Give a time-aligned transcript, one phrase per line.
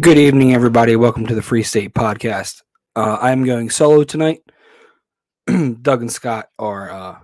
[0.00, 0.96] Good evening, everybody.
[0.96, 2.62] Welcome to the Free State Podcast.
[2.96, 4.40] Uh, I'm going solo tonight.
[5.46, 7.18] Doug and Scott are uh,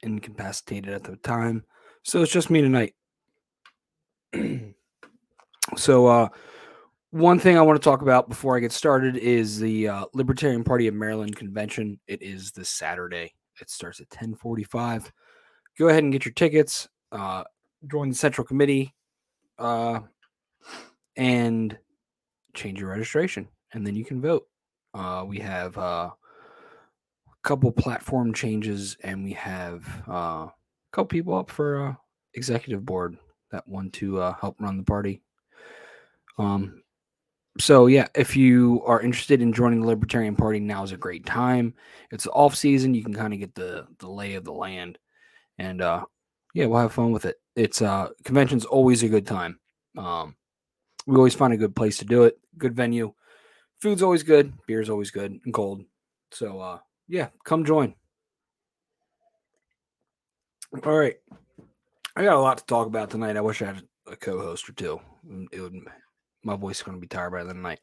[0.00, 1.64] incapacitated at the time,
[2.04, 2.94] so it's just me tonight.
[5.76, 6.28] so, uh,
[7.10, 10.64] one thing I want to talk about before I get started is the uh, Libertarian
[10.64, 12.00] Party of Maryland convention.
[12.06, 13.34] It is this Saturday.
[13.60, 15.10] It starts at 10:45.
[15.76, 16.88] Go ahead and get your tickets.
[17.12, 17.44] Uh,
[17.90, 18.94] join the Central Committee,
[19.58, 20.00] uh,
[21.16, 21.76] and
[22.54, 24.46] change your registration, and then you can vote.
[24.94, 30.52] Uh, we have uh, a couple platform changes, and we have uh, a
[30.92, 31.94] couple people up for uh,
[32.34, 33.16] executive board
[33.50, 35.22] that want to uh, help run the party.
[36.38, 36.82] Um,
[37.58, 41.26] so yeah, if you are interested in joining the Libertarian Party, now is a great
[41.26, 41.74] time.
[42.10, 44.98] It's off season; you can kind of get the the lay of the land,
[45.58, 46.04] and uh,
[46.54, 47.36] yeah, we'll have fun with it.
[47.56, 49.58] It's uh, convention's always a good time.
[49.98, 50.36] Um,
[51.06, 52.38] we always find a good place to do it.
[52.58, 53.12] Good venue.
[53.80, 54.52] Food's always good.
[54.66, 55.84] Beer's always good and cold.
[56.32, 57.94] So uh, yeah, come join.
[60.84, 61.16] All right.
[62.16, 63.36] I got a lot to talk about tonight.
[63.36, 65.00] I wish I had a co-host or two.
[65.52, 65.74] It would
[66.42, 67.80] my voice is going to be tired by the night.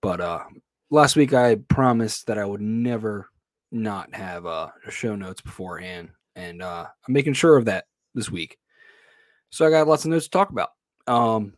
[0.00, 0.44] But uh
[0.90, 3.28] last week I promised that I would never
[3.70, 8.58] not have uh show notes beforehand and uh I'm making sure of that this week.
[9.50, 10.70] So I got lots of notes to talk about.
[11.06, 11.54] Um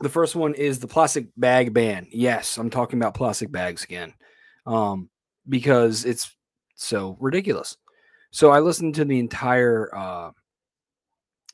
[0.00, 2.06] the first one is the plastic bag ban.
[2.10, 4.14] Yes, I'm talking about plastic bags again.
[4.66, 5.10] Um
[5.48, 6.36] because it's
[6.74, 7.76] so ridiculous.
[8.30, 10.30] So I listened to the entire uh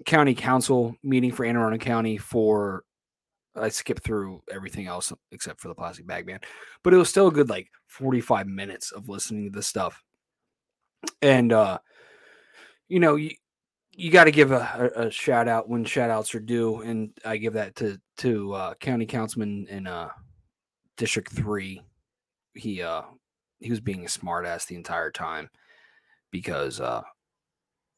[0.05, 2.85] county council meeting for Anne Arundel County for
[3.57, 6.41] I skipped through everything else except for the plastic bag ban,
[6.83, 10.03] but it was still a good like 45 minutes of listening to this stuff.
[11.23, 11.79] And uh
[12.89, 13.31] you know, you
[13.97, 17.37] you got to give a, a, shout out when shout outs are due, and I
[17.37, 20.11] give that to to uh, County Councilman in uh,
[20.97, 21.83] District Three.
[22.55, 23.03] He uh
[23.61, 25.49] he was being a smartass the entire time
[26.31, 27.03] because uh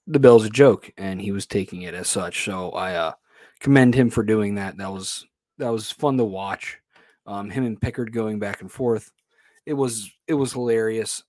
[0.07, 2.45] the bill's a joke, and he was taking it as such.
[2.45, 3.13] So I uh
[3.61, 4.77] commend him for doing that.
[4.77, 5.27] That was
[5.59, 6.79] that was fun to watch.
[7.27, 9.11] Um, him and Pickard going back and forth.
[9.65, 11.23] It was it was hilarious.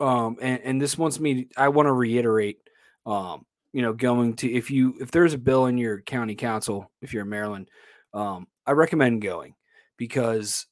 [0.00, 1.48] Um, and, and this wants me.
[1.56, 2.58] I want to reiterate.
[3.06, 6.90] Um, you know, going to if you if there's a bill in your county council,
[7.02, 7.68] if you're in Maryland,
[8.12, 9.54] um, I recommend going
[9.96, 10.66] because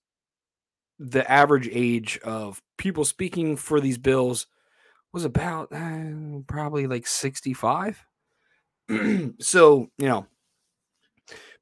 [0.99, 4.47] the average age of people speaking for these bills
[5.13, 8.05] was about uh, probably like 65.
[9.41, 10.27] so, you know,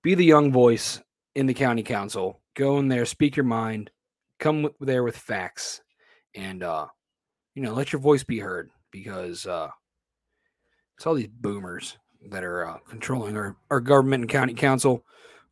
[0.03, 1.00] be the young voice
[1.34, 2.41] in the county council.
[2.54, 3.91] Go in there, speak your mind,
[4.38, 5.80] come there with facts,
[6.34, 6.86] and uh,
[7.54, 9.69] you know, let your voice be heard because uh,
[11.00, 11.97] it's all these boomers
[12.28, 15.03] that are uh, controlling our, our government and county council,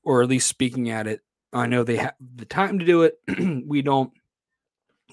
[0.03, 1.23] or at least speaking at it.
[1.55, 3.19] I know they have the time to do it.
[3.67, 4.13] we don't.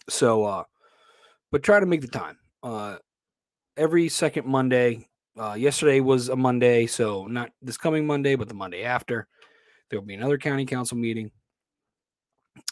[0.09, 0.63] So, uh,
[1.53, 2.37] but try to make the time.
[2.61, 2.97] Uh,
[3.77, 5.07] every second Monday,
[5.39, 9.29] uh, yesterday was a Monday, so not this coming Monday, but the Monday after.
[9.89, 11.31] There will be another county council meeting.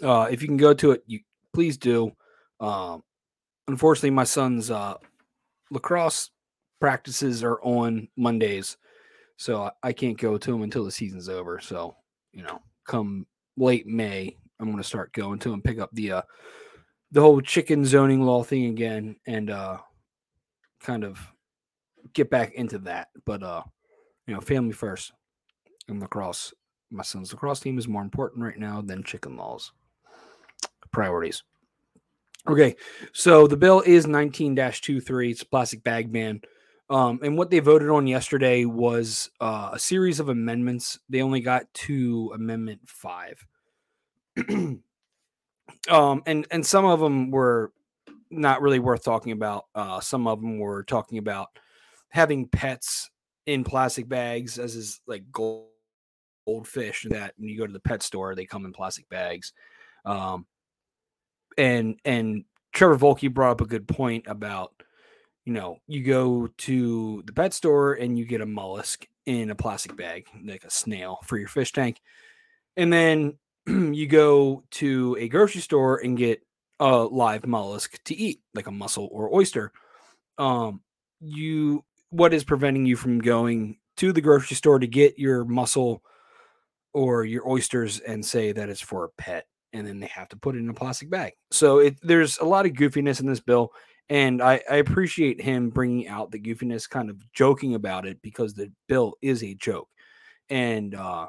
[0.04, 1.22] Uh, if you can go to it, you
[1.54, 2.12] please do.
[2.60, 3.04] Um,
[3.70, 4.96] unfortunately, my son's uh,
[5.72, 6.30] lacrosse
[6.84, 8.76] practices are on Mondays,
[9.38, 11.62] so I can't go to them until the season's over.
[11.62, 11.96] So
[12.34, 16.12] you know, come late May, I'm going to start going to them, pick up the
[16.12, 16.22] uh,
[17.14, 19.78] the whole chicken zoning law thing again, and uh,
[20.82, 21.26] kind of
[22.12, 23.08] get back into that.
[23.26, 23.64] But uh,
[24.28, 25.14] you know, family first
[25.88, 26.54] and lacrosse.
[26.92, 29.72] My son's lacrosse team is more important right now than chicken laws.
[30.92, 31.44] Priorities.
[32.46, 32.76] Okay,
[33.14, 35.32] so the bill is 19-23.
[35.32, 36.42] It's a plastic bag ban.
[36.90, 41.00] Um, and what they voted on yesterday was uh, a series of amendments.
[41.10, 43.46] They only got to Amendment Five,
[44.50, 44.82] um,
[45.90, 47.72] and and some of them were
[48.30, 49.66] not really worth talking about.
[49.74, 51.50] Uh, some of them were talking about
[52.10, 53.10] having pets
[53.46, 55.68] in plastic bags as is like gold
[56.46, 59.54] goldfish that when you go to the pet store they come in plastic bags
[60.06, 60.46] um
[61.58, 62.44] and and
[62.74, 64.74] trevor volkey brought up a good point about
[65.46, 69.56] you know you go to the pet store and you get a mollusk in a
[69.56, 72.00] plastic bag like a snail for your fish tank
[72.76, 73.38] and then
[73.68, 76.42] you go to a grocery store and get
[76.80, 79.72] a live mollusk to eat like a mussel or oyster.
[80.38, 80.82] Um
[81.20, 86.04] you what is preventing you from going to the grocery store to get your mussel
[86.94, 90.38] or your oysters and say that it's for a pet and then they have to
[90.38, 91.34] put it in a plastic bag?
[91.52, 93.72] So it, there's a lot of goofiness in this bill
[94.10, 98.54] and I, I appreciate him bringing out the goofiness kind of joking about it because
[98.54, 99.90] the bill is a joke
[100.50, 101.28] and uh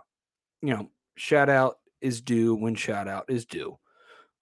[0.61, 3.79] you know shout out is due when shout out is due.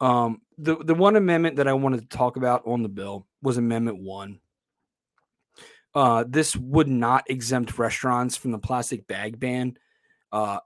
[0.00, 3.56] Um, the the one amendment that I wanted to talk about on the bill was
[3.56, 4.40] Amendment One.
[5.94, 9.76] Uh, this would not exempt restaurants from the plastic bag ban,
[10.32, 10.58] uh,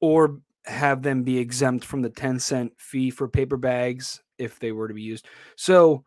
[0.00, 4.72] or have them be exempt from the 10 cent fee for paper bags if they
[4.72, 5.26] were to be used.
[5.56, 6.04] So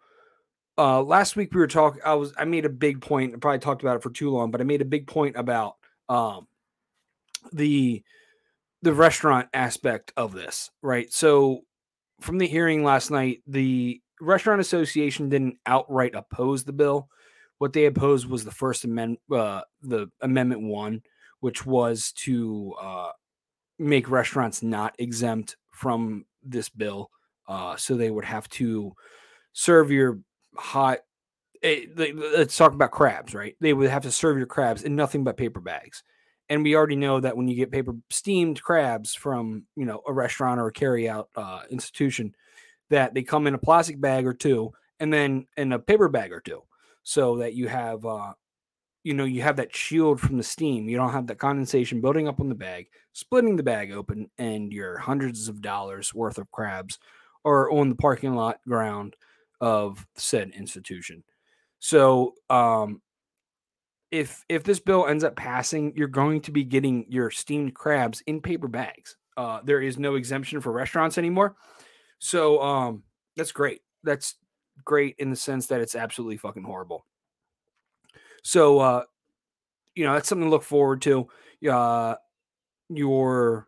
[0.78, 3.60] uh last week we were talking I was I made a big point, I probably
[3.60, 5.76] talked about it for too long, but I made a big point about
[6.10, 6.48] um
[7.54, 8.04] the
[8.82, 11.12] the restaurant aspect of this, right?
[11.12, 11.62] So
[12.22, 17.10] from the hearing last night, the restaurant association didn't outright oppose the bill.
[17.58, 21.02] What they opposed was the first amendment uh the amendment 1,
[21.40, 23.12] which was to uh
[23.80, 27.10] make restaurants not exempt from this bill.
[27.48, 28.94] Uh, so they would have to
[29.54, 30.20] serve your
[30.58, 31.00] hot.
[31.64, 33.56] Eh, let's talk about crabs, right?
[33.60, 36.04] They would have to serve your crabs in nothing but paper bags.
[36.50, 40.14] And we already know that when you get paper steamed crabs from you know a
[40.14, 42.36] restaurant or a carryout uh, institution,
[42.90, 46.32] that they come in a plastic bag or two, and then in a paper bag
[46.32, 46.62] or two,
[47.04, 48.34] so that you have uh,
[49.06, 52.28] you know you have that shield from the steam you don't have that condensation building
[52.28, 56.52] up on the bag splitting the bag open and your hundreds of dollars worth of
[56.52, 57.00] crabs
[57.46, 59.16] are on the parking lot ground
[59.62, 61.24] of said institution.
[61.80, 63.02] So um
[64.12, 68.22] if if this bill ends up passing you're going to be getting your steamed crabs
[68.28, 69.18] in paper bags.
[69.38, 71.56] Uh there is no exemption for restaurants anymore.
[72.20, 73.04] So um
[73.36, 73.82] that's great.
[74.04, 74.36] That's
[74.84, 77.06] great in the sense that it's absolutely fucking horrible.
[78.44, 79.04] So, uh,
[79.96, 81.28] you know, that's something to look forward to.
[81.70, 82.16] Uh,
[82.90, 83.68] your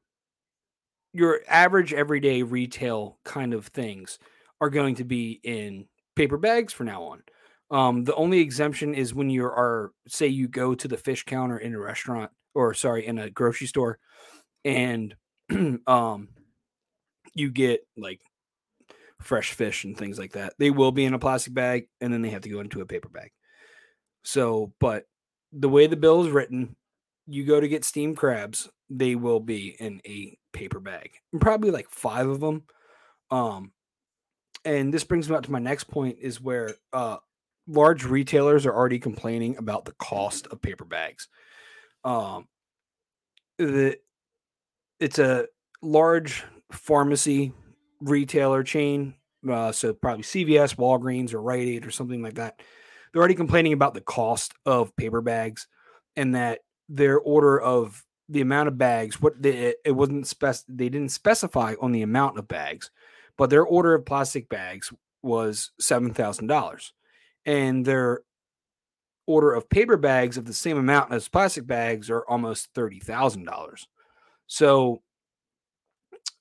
[1.13, 4.19] your average everyday retail kind of things
[4.61, 7.21] are going to be in paper bags for now on.
[7.69, 11.57] Um, the only exemption is when you are, say, you go to the fish counter
[11.57, 13.99] in a restaurant or sorry, in a grocery store,
[14.65, 15.15] and
[15.87, 16.29] um,
[17.35, 18.19] you get like
[19.21, 20.53] fresh fish and things like that.
[20.57, 22.85] They will be in a plastic bag, and then they have to go into a
[22.87, 23.29] paper bag.
[24.23, 25.03] So, but
[25.53, 26.75] the way the bill is written,
[27.27, 31.89] you go to get steamed crabs, they will be in a paper bag, probably like
[31.91, 32.63] five of them.
[33.29, 33.71] Um,
[34.67, 37.17] and this brings me up to my next point is where uh,
[37.67, 41.27] large retailers are already complaining about the cost of paper bags.
[42.03, 42.47] Um,
[43.57, 43.97] the
[44.99, 45.47] it's a
[45.81, 47.53] large pharmacy
[48.01, 49.15] retailer chain,
[49.49, 52.59] uh, so probably CVS, Walgreens, or Rite Aid, or something like that
[53.11, 55.67] they're already complaining about the cost of paper bags
[56.15, 56.59] and that
[56.89, 61.73] their order of the amount of bags what they, it wasn't spec they didn't specify
[61.81, 62.91] on the amount of bags
[63.37, 64.91] but their order of plastic bags
[65.23, 66.91] was $7000
[67.45, 68.21] and their
[69.25, 73.85] order of paper bags of the same amount as plastic bags are almost $30000
[74.47, 75.01] so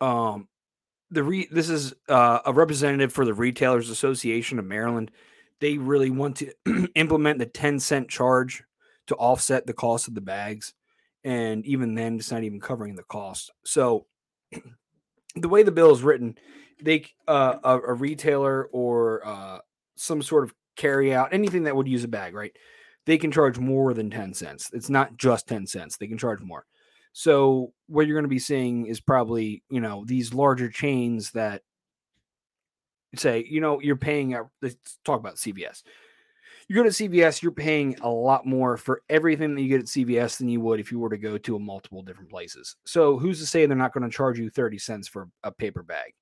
[0.00, 0.48] um
[1.10, 5.10] the re this is uh, a representative for the retailers association of maryland
[5.60, 6.52] they really want to
[6.94, 8.62] implement the 10 cent charge
[9.06, 10.74] to offset the cost of the bags.
[11.24, 13.50] And even then, it's not even covering the cost.
[13.64, 14.06] So,
[15.34, 16.36] the way the bill is written,
[16.82, 19.58] they uh, a, a, retailer or uh,
[19.96, 22.54] some sort of carry out anything that would use a bag, right?
[23.06, 24.70] They can charge more than 10 cents.
[24.72, 25.96] It's not just 10 cents.
[25.96, 26.66] They can charge more.
[27.12, 31.62] So what you're going to be seeing is probably, you know, these larger chains that
[33.14, 35.82] say, you know, you're paying, a, let's talk about CVS.
[36.68, 39.86] You go to CVS, you're paying a lot more for everything that you get at
[39.86, 42.76] CVS than you would if you were to go to a multiple different places.
[42.84, 45.84] So who's to say they're not going to charge you 30 cents for a paper
[45.84, 46.12] bag?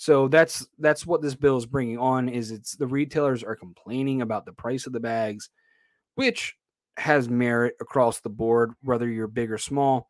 [0.00, 4.22] So that's that's what this bill is bringing on is it's the retailers are complaining
[4.22, 5.50] about the price of the bags,
[6.14, 6.54] which
[6.96, 10.08] has merit across the board, whether you're big or small.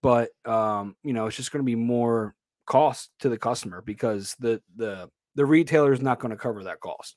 [0.00, 4.36] But um, you know, it's just going to be more cost to the customer because
[4.38, 7.16] the the the retailer is not going to cover that cost.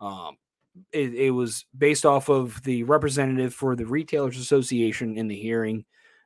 [0.00, 0.36] Um,
[0.90, 5.84] it, it, was based off of the representative for the Retailers Association in the hearing.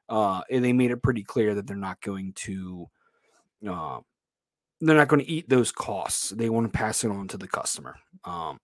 [0.08, 2.88] Uh, and they made it pretty clear that they're not going to,
[3.68, 3.98] uh,
[4.80, 6.30] they're not going to eat those costs.
[6.30, 7.96] They want to pass it on to the customer.
[8.24, 8.58] Um,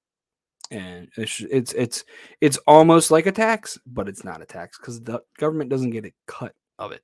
[0.71, 2.05] and it's it's it's
[2.41, 6.07] it's almost like a tax, but it's not a tax because the government doesn't get
[6.07, 7.03] a cut of it,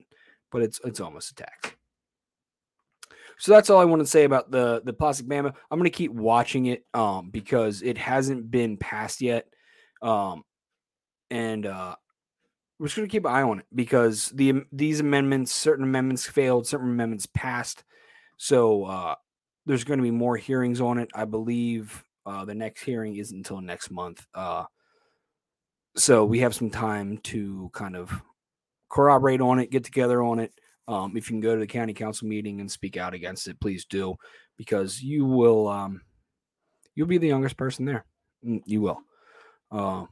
[0.50, 1.72] but it's it's almost a tax.
[3.38, 5.54] So that's all I want to say about the the plastic Bama.
[5.70, 9.46] I'm going to keep watching it um, because it hasn't been passed yet,
[10.02, 10.42] um,
[11.30, 11.96] and uh,
[12.78, 16.26] we're just going to keep an eye on it because the these amendments, certain amendments
[16.26, 17.84] failed, certain amendments passed.
[18.42, 19.16] So uh,
[19.66, 21.10] there's going to be more hearings on it.
[21.14, 24.26] I believe uh, the next hearing isn't until next month.
[24.34, 24.64] Uh,
[25.94, 28.10] so we have some time to kind of
[28.88, 30.54] corroborate on it, get together on it,
[30.88, 33.60] Um, if you can go to the county council meeting and speak out against it,
[33.60, 34.16] please do,
[34.56, 36.00] because you will um,
[36.94, 38.06] you'll be the youngest person there.
[38.42, 39.02] Mm, You will,
[39.70, 40.06] uh,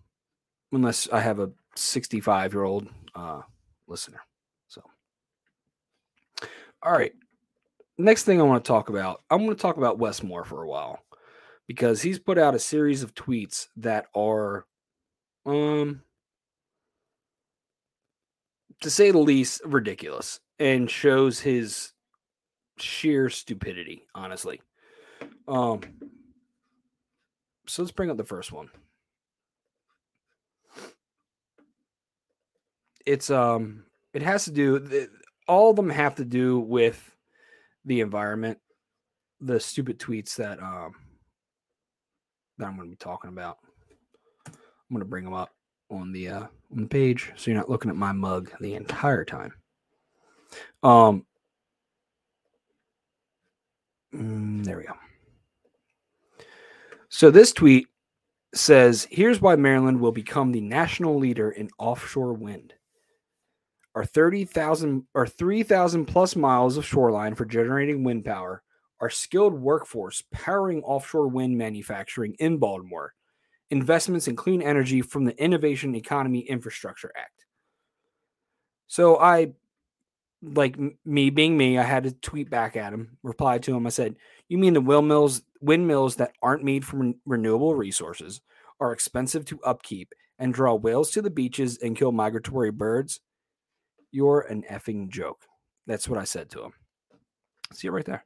[0.73, 3.41] unless I have a 65 year old uh,
[3.87, 4.21] listener.
[4.69, 4.83] So,
[6.83, 7.15] all right.
[8.01, 10.63] Next thing I want to talk about, I'm going to talk about Wes Moore for
[10.63, 11.01] a while
[11.67, 14.67] because he's put out a series of tweets that are,
[15.45, 16.03] um,
[18.83, 21.93] to say the least, ridiculous and shows his
[22.79, 24.61] sheer stupidity, honestly.
[25.49, 25.81] Um,
[27.67, 28.71] so let's bring up the first one.
[33.05, 35.09] It's um, it has to do.
[35.49, 37.17] All of them have to do with
[37.85, 38.59] the environment.
[39.41, 40.95] The stupid tweets that um
[42.59, 43.59] that I'm going to be talking about.
[44.47, 44.53] I'm
[44.91, 45.55] going to bring them up
[45.91, 49.25] on the uh, on the page, so you're not looking at my mug the entire
[49.25, 49.53] time.
[50.83, 51.25] Um,
[54.15, 54.95] mm, there we go.
[57.09, 57.87] So this tweet
[58.55, 62.75] says, "Here's why Maryland will become the national leader in offshore wind.
[63.99, 68.63] Our 30,000 or 3,000 plus miles of shoreline for generating wind power,
[69.01, 73.15] our skilled workforce powering offshore wind manufacturing in Baltimore,
[73.71, 77.45] investments in clean energy from the Innovation Economy Infrastructure Act."
[78.87, 79.55] So I
[80.43, 83.85] like me being me, I had to tweet back at him, reply to him.
[83.85, 84.15] I said,
[84.47, 88.43] "You mean the windmills, windmills that aren't made from renewable resources,
[88.79, 93.19] are expensive to upkeep, and draw whales to the beaches and kill migratory birds?
[94.11, 95.47] You're an effing joke."
[95.87, 96.73] That's what I said to him.
[97.73, 98.25] See it right there.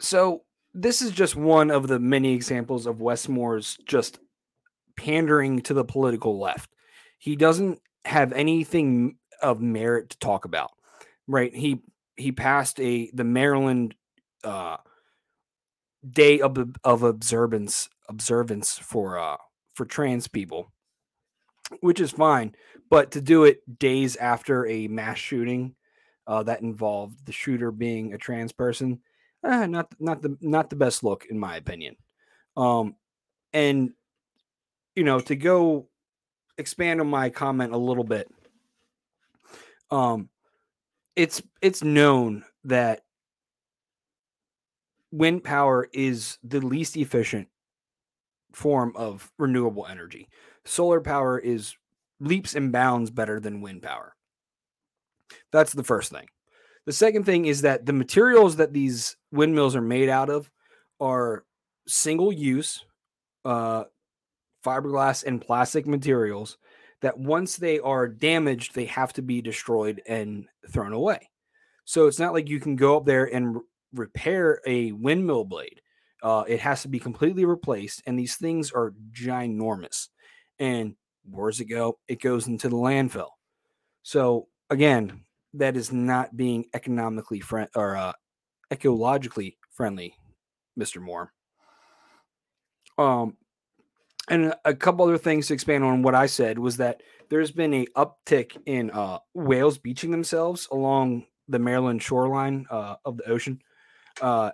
[0.00, 0.42] So
[0.74, 4.18] this is just one of the many examples of Wes Moore's just
[4.96, 6.70] pandering to the political left.
[7.18, 10.70] He doesn't have anything of merit to talk about.
[11.26, 11.54] Right?
[11.54, 11.82] He
[12.16, 13.94] he passed a the Maryland
[14.44, 14.76] uh
[16.08, 19.36] day of of observance observance for uh
[19.74, 20.72] for trans people,
[21.80, 22.54] which is fine,
[22.90, 25.74] but to do it days after a mass shooting
[26.26, 29.00] uh, that involved the shooter being a trans person,
[29.44, 31.96] eh, not not the not the best look in my opinion.
[32.56, 32.96] Um,
[33.52, 33.92] and
[34.94, 35.88] you know to go
[36.58, 38.28] expand on my comment a little bit
[39.90, 40.28] um
[41.14, 43.02] it's it's known that
[45.12, 47.48] wind power is the least efficient
[48.52, 50.28] form of renewable energy
[50.66, 51.74] solar power is
[52.20, 54.14] leaps and bounds better than wind power
[55.52, 56.26] that's the first thing
[56.86, 60.50] the second thing is that the materials that these windmills are made out of
[61.00, 61.44] are
[61.86, 62.84] single use
[63.44, 63.84] uh,
[64.64, 66.58] fiberglass and plastic materials
[67.02, 71.30] that once they are damaged, they have to be destroyed and thrown away.
[71.84, 73.62] So it's not like you can go up there and r-
[73.94, 75.80] repair a windmill blade.
[76.22, 80.08] Uh, it has to be completely replaced, and these things are ginormous.
[80.58, 80.94] And
[81.30, 81.98] where does it go?
[82.08, 83.30] It goes into the landfill.
[84.02, 88.12] So again, that is not being economically friend or uh,
[88.70, 90.14] ecologically friendly,
[90.76, 91.32] Mister Moore.
[92.98, 93.36] Um,
[94.28, 97.74] and a couple other things to expand on what I said was that there's been
[97.74, 103.60] a uptick in uh, whales beaching themselves along the Maryland shoreline uh, of the ocean.
[104.20, 104.50] Uh,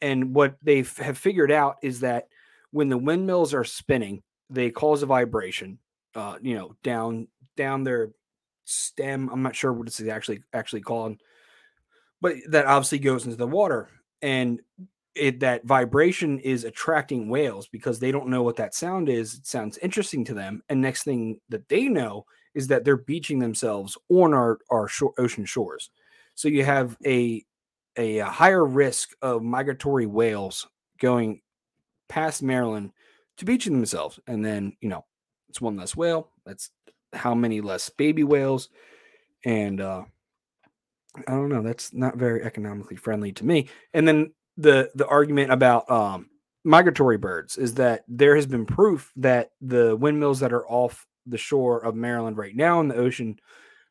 [0.00, 2.28] and what they have figured out is that
[2.70, 5.78] when the windmills are spinning, they cause a vibration,
[6.14, 8.10] uh, you know, down down their
[8.64, 9.28] stem.
[9.32, 11.20] I'm not sure what it's actually actually called,
[12.20, 13.88] but that obviously goes into the water,
[14.22, 14.60] and
[15.14, 19.34] it that vibration is attracting whales because they don't know what that sound is.
[19.34, 23.38] It sounds interesting to them, and next thing that they know is that they're beaching
[23.38, 24.88] themselves on our our
[25.18, 25.90] ocean shores.
[26.34, 27.44] So you have a
[27.96, 31.40] a higher risk of migratory whales going
[32.08, 32.92] past Maryland
[33.38, 35.04] to beaching themselves, and then you know
[35.48, 36.30] it's one less whale.
[36.44, 36.70] That's
[37.12, 38.68] how many less baby whales,
[39.44, 40.04] and uh,
[41.26, 41.62] I don't know.
[41.62, 43.68] That's not very economically friendly to me.
[43.94, 46.28] And then the the argument about um,
[46.64, 51.38] migratory birds is that there has been proof that the windmills that are off the
[51.38, 53.38] shore of Maryland right now in the ocean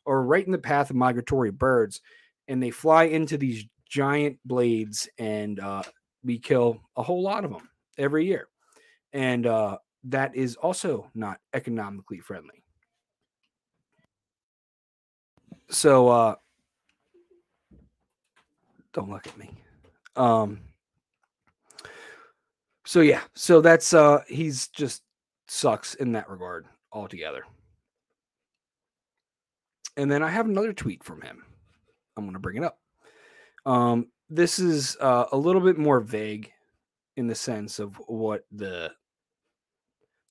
[0.06, 2.02] are right in the path of migratory birds,
[2.48, 5.84] and they fly into these giant blades, and uh,
[6.24, 8.48] we kill a whole lot of them every year,
[9.16, 12.62] and uh, that is also not economically friendly.
[15.70, 16.36] So uh,
[18.94, 19.52] don't look at me.
[20.18, 20.60] Um,
[22.86, 25.02] so yeah, so that's uh he's just
[25.48, 27.44] sucks in that regard altogether.
[29.98, 31.42] And then I have another tweet from him.
[32.18, 32.80] I'm going to bring it up.
[33.66, 36.52] Um, this is uh, a little bit more vague
[37.16, 38.92] in the sense of what the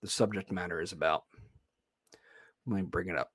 [0.05, 1.23] the subject matter is about.
[2.67, 3.31] Let me bring it up.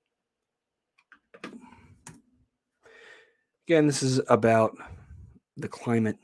[3.67, 4.77] Again, this is about
[5.57, 6.17] the climate.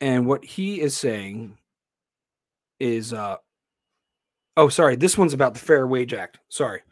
[0.00, 1.58] And what he is saying
[2.78, 3.38] is uh
[4.56, 6.38] oh sorry, this one's about the Fair Wage Act.
[6.48, 6.82] Sorry.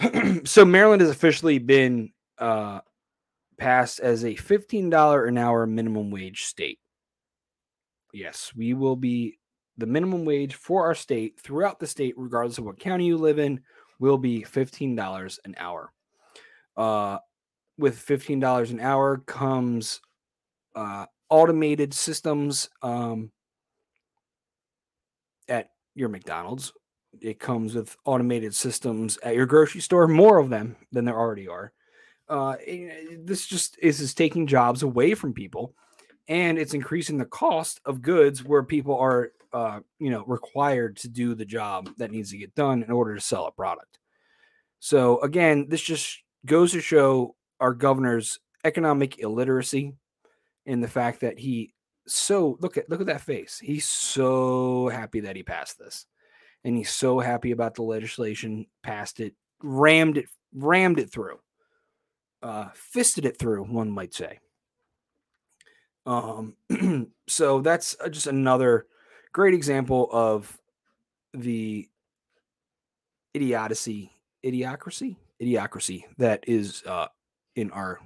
[0.44, 2.80] so Maryland has officially been uh
[3.56, 6.78] passed as a $15 an hour minimum wage state.
[8.14, 9.38] Yes, we will be
[9.76, 13.40] the minimum wage for our state throughout the state, regardless of what county you live
[13.40, 13.60] in,
[13.98, 15.92] will be $15 an hour.
[16.76, 17.18] Uh,
[17.76, 20.00] with $15 an hour comes
[20.76, 23.32] uh, automated systems um,
[25.48, 26.72] at your McDonald's.
[27.20, 31.48] It comes with automated systems at your grocery store, more of them than there already
[31.48, 31.72] are.
[32.28, 32.54] Uh,
[33.18, 35.74] this just is, is taking jobs away from people
[36.28, 41.08] and it's increasing the cost of goods where people are uh, you know required to
[41.08, 43.98] do the job that needs to get done in order to sell a product.
[44.80, 49.94] So again this just goes to show our governor's economic illiteracy
[50.66, 51.72] in the fact that he
[52.06, 53.58] so look at look at that face.
[53.62, 56.06] He's so happy that he passed this
[56.64, 61.38] and he's so happy about the legislation passed it rammed it rammed it through
[62.42, 64.38] uh fisted it through one might say
[66.06, 66.54] um,
[67.28, 68.86] so that's uh, just another
[69.32, 70.58] great example of
[71.32, 71.88] the
[73.32, 74.12] idiocy,
[74.44, 77.06] idiocracy, idiocracy that is uh,
[77.56, 77.98] in our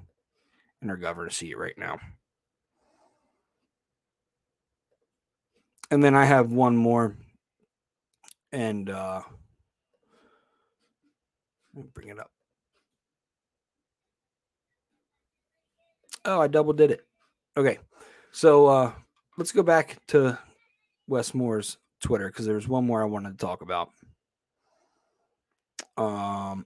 [0.81, 1.99] in our governorcy right now.
[5.91, 7.17] And then I have one more,
[8.53, 9.23] and uh,
[11.95, 12.31] bring it up.
[16.25, 17.07] Oh, I double did it.
[17.57, 17.79] Okay.
[18.39, 18.93] So uh,
[19.37, 20.39] let's go back to
[21.09, 23.91] Wes Moore's Twitter because there's one more I wanted to talk about.
[25.97, 26.65] Um,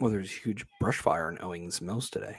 [0.00, 2.38] well, there's a huge brush fire in Owings Mills today.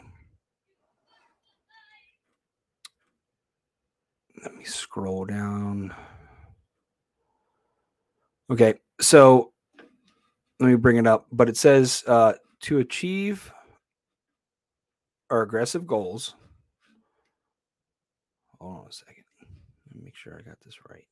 [4.43, 5.93] Let me scroll down.
[8.49, 9.51] Okay, so
[10.59, 11.27] let me bring it up.
[11.31, 13.53] But it says uh, to achieve
[15.29, 16.33] our aggressive goals,
[18.63, 19.25] Hold on a second.
[19.41, 21.03] Let me make sure I got this right.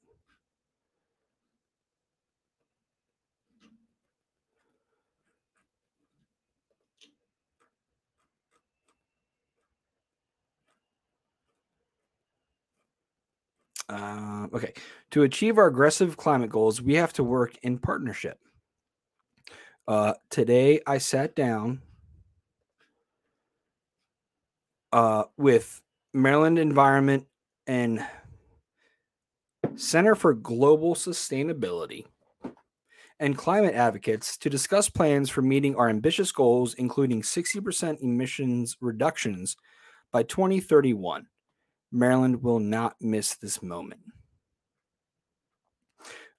[13.89, 14.71] Uh, okay.
[15.09, 18.39] To achieve our aggressive climate goals, we have to work in partnership.
[19.89, 21.81] Uh, today, I sat down
[24.93, 25.81] uh, with
[26.13, 27.25] Maryland Environment
[27.67, 28.05] and
[29.75, 32.05] Center for Global Sustainability
[33.19, 39.55] and climate advocates to discuss plans for meeting our ambitious goals, including 60% emissions reductions
[40.11, 41.27] by 2031.
[41.91, 44.01] Maryland will not miss this moment.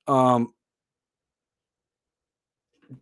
[0.09, 0.53] Um,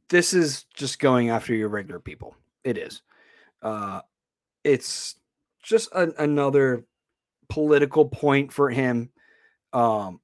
[0.09, 2.37] this is just going after your regular people.
[2.62, 3.02] It is.
[3.62, 4.00] Uh,
[4.62, 5.16] it's
[5.62, 6.85] just another
[7.50, 9.10] political point for him.
[9.72, 10.20] Um,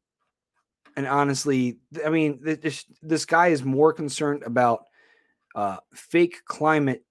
[0.96, 4.84] and honestly, I mean, this this guy is more concerned about
[5.54, 7.04] uh, fake climate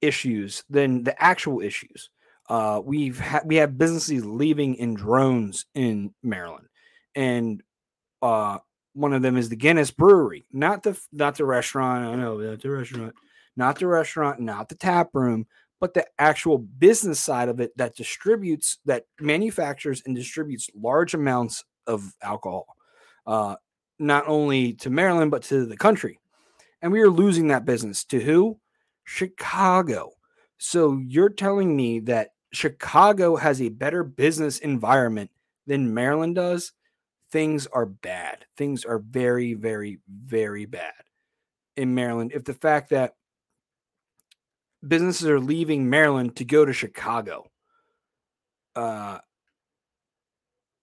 [0.00, 2.10] issues than the actual issues.
[2.48, 6.68] Uh, we've ha- we have businesses leaving in drones in Maryland,
[7.14, 7.62] and
[8.22, 8.58] uh,
[8.94, 12.06] one of them is the Guinness Brewery, not the not the restaurant.
[12.06, 13.14] I know not the restaurant,
[13.56, 15.46] not the restaurant, not the tap room,
[15.80, 21.64] but the actual business side of it that distributes, that manufactures and distributes large amounts
[21.86, 22.66] of alcohol,
[23.26, 23.56] uh,
[23.98, 26.18] not only to Maryland, but to the country.
[26.82, 28.58] And we are losing that business to who?
[29.04, 30.12] Chicago.
[30.58, 35.30] So you're telling me that Chicago has a better business environment
[35.66, 36.72] than Maryland does?
[37.30, 38.46] Things are bad.
[38.56, 40.92] Things are very, very, very bad
[41.76, 42.32] in Maryland.
[42.34, 43.14] If the fact that
[44.88, 47.50] businesses are leaving Maryland to go to Chicago.
[48.74, 49.18] Uh,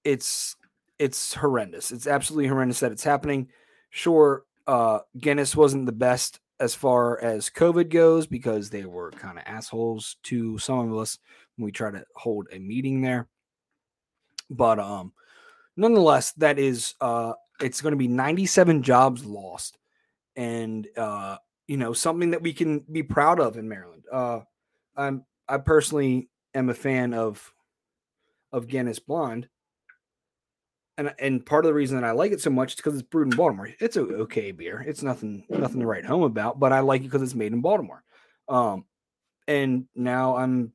[0.03, 0.55] it's
[0.99, 1.91] it's horrendous.
[1.91, 3.49] It's absolutely horrendous that it's happening.
[3.89, 9.37] Sure, uh, Guinness wasn't the best as far as COVID goes because they were kind
[9.37, 11.19] of assholes to some of us
[11.55, 13.27] when we try to hold a meeting there.
[14.49, 15.13] But um,
[15.75, 19.77] nonetheless, that is uh, it's going to be 97 jobs lost,
[20.35, 21.37] and uh,
[21.67, 23.92] you know, something that we can be proud of in Maryland.
[24.11, 24.41] Uh,
[24.95, 27.53] I'm I personally am a fan of
[28.51, 29.49] of Guinness Blonde,
[30.97, 33.07] and and part of the reason that I like it so much is because it's
[33.07, 33.69] brewed in Baltimore.
[33.79, 34.83] It's a okay beer.
[34.85, 37.61] It's nothing nothing to write home about, but I like it because it's made in
[37.61, 38.03] Baltimore.
[38.47, 38.85] Um,
[39.47, 40.73] and now I'm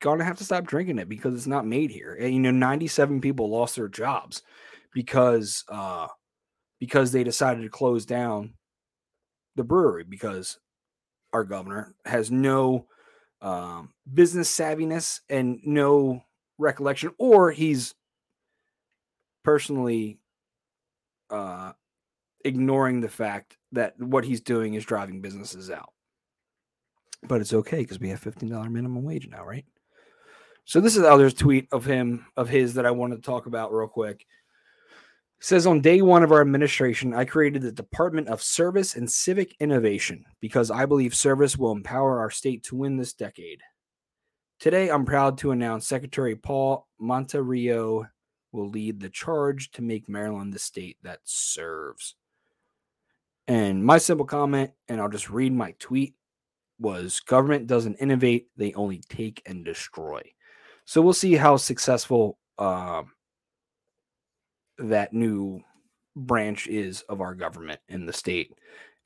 [0.00, 2.14] gonna have to stop drinking it because it's not made here.
[2.14, 4.42] And, you know, 97 people lost their jobs
[4.92, 6.08] because uh
[6.78, 8.54] because they decided to close down
[9.56, 10.58] the brewery because
[11.32, 12.86] our governor has no
[13.40, 16.24] um, business savviness and no
[16.58, 17.94] recollection, or he's
[19.44, 20.18] personally
[21.30, 21.72] uh,
[22.44, 25.92] ignoring the fact that what he's doing is driving businesses out.
[27.22, 29.64] But it's okay because we have $15 minimum wage now, right?
[30.64, 33.46] So this is the other tweet of him of his that I wanted to talk
[33.46, 34.26] about real quick
[35.40, 39.56] says on day one of our administration, I created the Department of Service and Civic
[39.58, 43.60] Innovation because I believe service will empower our state to win this decade.
[44.58, 48.06] Today, I'm proud to announce Secretary Paul Monteiro
[48.52, 52.14] will lead the charge to make Maryland the state that serves.
[53.48, 56.14] And my simple comment, and I'll just read my tweet,
[56.78, 60.20] was government doesn't innovate, they only take and destroy.
[60.84, 63.02] So we'll see how successful uh,
[64.80, 65.62] that new
[66.16, 68.52] branch is of our government in the state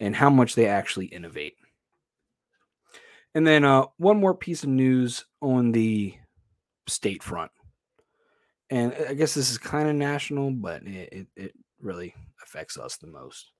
[0.00, 1.54] and how much they actually innovate.
[3.34, 6.14] And then uh, one more piece of news on the
[6.86, 7.50] state front.
[8.70, 12.96] And I guess this is kind of national, but it, it, it really affects us
[12.96, 13.50] the most.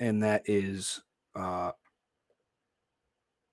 [0.00, 1.00] And that is
[1.34, 1.72] uh,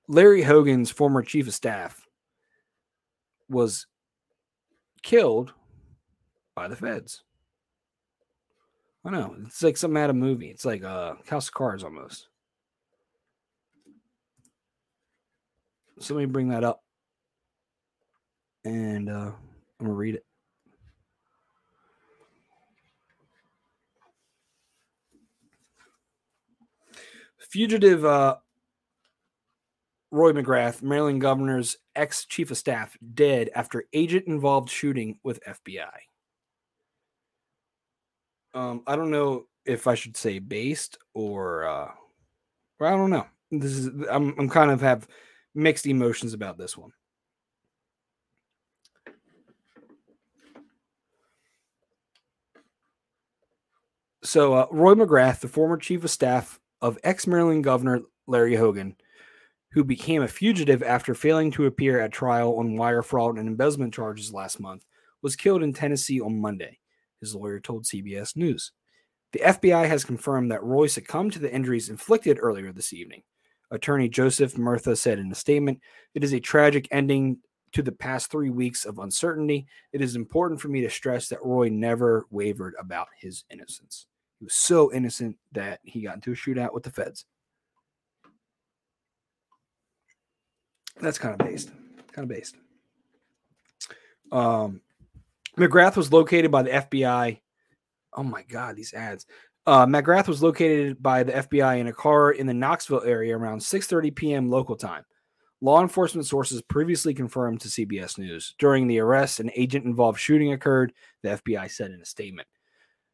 [0.07, 2.05] Larry Hogan's former chief of staff
[3.49, 3.87] was
[5.05, 5.53] killed
[6.55, 7.21] by the feds.
[9.05, 9.35] I know.
[9.45, 10.49] It's like something out of a movie.
[10.49, 12.27] It's like uh House of Cards almost.
[15.99, 16.81] So let me bring that up.
[18.65, 19.31] And uh
[19.79, 20.25] I'm gonna read it.
[27.37, 28.37] Fugitive uh
[30.09, 35.89] Roy McGrath, Maryland governor's ex chief of staff, dead after agent involved shooting with FBI.
[38.53, 41.91] Um, I don't know if I should say based or, uh,
[42.79, 43.25] or I don't know.
[43.51, 45.07] This is I'm I'm kind of have
[45.53, 46.91] mixed emotions about this one.
[54.23, 58.95] So uh, Roy McGrath, the former chief of staff of ex Maryland Governor Larry Hogan,
[59.75, 63.93] who became a fugitive after failing to appear at trial on wire fraud and embezzlement
[63.93, 64.85] charges last month,
[65.21, 66.79] was killed in Tennessee on Monday,
[67.19, 68.71] his lawyer told CBS News.
[69.33, 73.23] The FBI has confirmed that Roy succumbed to the injuries inflicted earlier this evening.
[73.69, 75.81] Attorney Joseph Murtha said in a statement,
[76.13, 77.39] It is a tragic ending
[77.73, 79.67] to the past three weeks of uncertainty.
[79.91, 84.07] It is important for me to stress that Roy never wavered about his innocence.
[84.39, 87.25] He was so innocent that he got into a shootout with the feds.
[91.01, 91.71] That's kind of based.
[92.11, 92.55] Kind of based.
[94.31, 94.81] Um,
[95.57, 97.39] McGrath was located by the FBI.
[98.13, 99.25] Oh my God, these ads.
[99.67, 103.59] Uh, McGrath was located by the FBI in a car in the Knoxville area around
[103.59, 104.49] 6:30 p.m.
[104.49, 105.03] local time.
[105.61, 110.93] Law enforcement sources previously confirmed to CBS News during the arrest, an agent-involved shooting occurred.
[111.23, 112.47] The FBI said in a statement.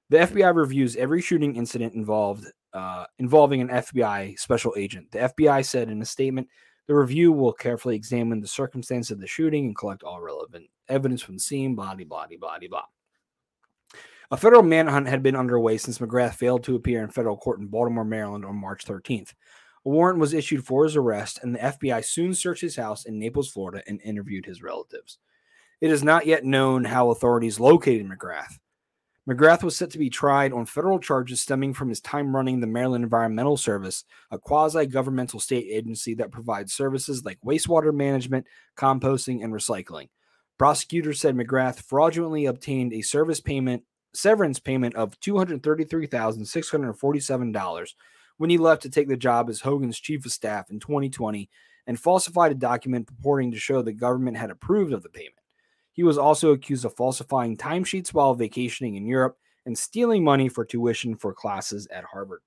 [0.10, 5.12] The FBI reviews every shooting incident involved uh, involving an FBI special agent.
[5.12, 6.48] The FBI said in a statement
[6.88, 11.22] the review will carefully examine the circumstance of the shooting and collect all relevant evidence
[11.22, 12.84] from the scene, blah, blah, blah, blah.
[14.32, 17.68] A federal manhunt had been underway since McGrath failed to appear in federal court in
[17.68, 19.34] Baltimore, Maryland on March 13th.
[19.86, 23.20] A warrant was issued for his arrest, and the FBI soon searched his house in
[23.20, 25.18] Naples, Florida, and interviewed his relatives.
[25.82, 28.60] It is not yet known how authorities located McGrath.
[29.30, 32.68] McGrath was set to be tried on federal charges stemming from his time running the
[32.68, 39.44] Maryland Environmental Service, a quasi governmental state agency that provides services like wastewater management, composting,
[39.44, 40.10] and recycling.
[40.58, 47.94] Prosecutors said McGrath fraudulently obtained a service payment severance payment of $233,647
[48.38, 51.50] when he left to take the job as Hogan's chief of staff in 2020
[51.88, 55.36] and falsified a document purporting to show the government had approved of the payment.
[55.94, 60.66] He was also accused of falsifying timesheets while vacationing in Europe and stealing money for
[60.66, 62.42] tuition for classes at Harvard.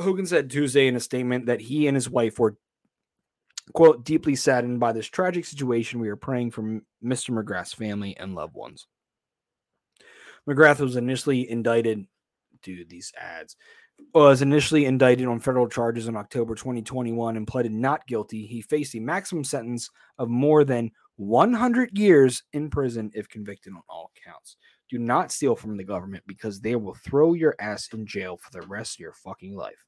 [0.00, 2.56] Hogan said Tuesday in a statement that he and his wife were,
[3.74, 6.00] quote, deeply saddened by this tragic situation.
[6.00, 6.62] We are praying for
[7.04, 7.30] Mr.
[7.30, 8.86] McGrath's family and loved ones.
[10.48, 12.06] McGrath was initially indicted,
[12.62, 13.56] dude, these ads.
[14.14, 18.46] was initially indicted on federal charges in October 2021 and pleaded not guilty.
[18.46, 20.90] He faced a maximum sentence of more than
[21.22, 24.56] 100 years in prison if convicted on all counts.
[24.88, 28.50] Do not steal from the government because they will throw your ass in jail for
[28.50, 29.84] the rest of your fucking life.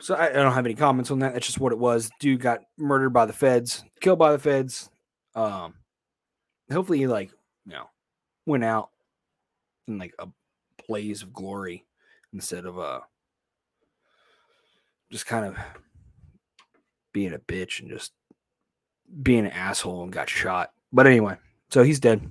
[0.00, 1.32] So I, I don't have any comments on that.
[1.32, 2.10] That's just what it was.
[2.20, 4.90] Dude got murdered by the feds, killed by the feds.
[5.34, 5.74] Um,
[6.72, 7.30] hopefully he like
[7.64, 7.88] you know
[8.44, 8.90] went out
[9.88, 10.28] in like a
[10.86, 11.84] blaze of glory
[12.32, 13.00] instead of uh
[15.10, 15.56] just kind of
[17.16, 18.12] being a bitch and just
[19.22, 20.72] being an asshole and got shot.
[20.92, 21.38] But anyway,
[21.70, 22.30] so he's dead.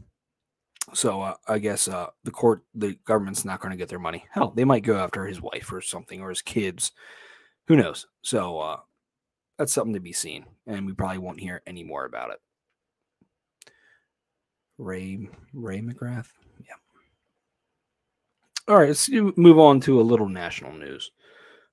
[0.94, 4.28] So uh, I guess uh, the court, the government's not going to get their money.
[4.30, 6.92] Hell, they might go after his wife or something or his kids.
[7.68, 8.06] Who knows?
[8.22, 8.78] So uh,
[9.58, 12.38] that's something to be seen, and we probably won't hear any more about it.
[14.78, 16.28] Ray Ray McGrath,
[16.60, 16.76] yeah.
[18.68, 21.10] All right, let's move on to a little national news.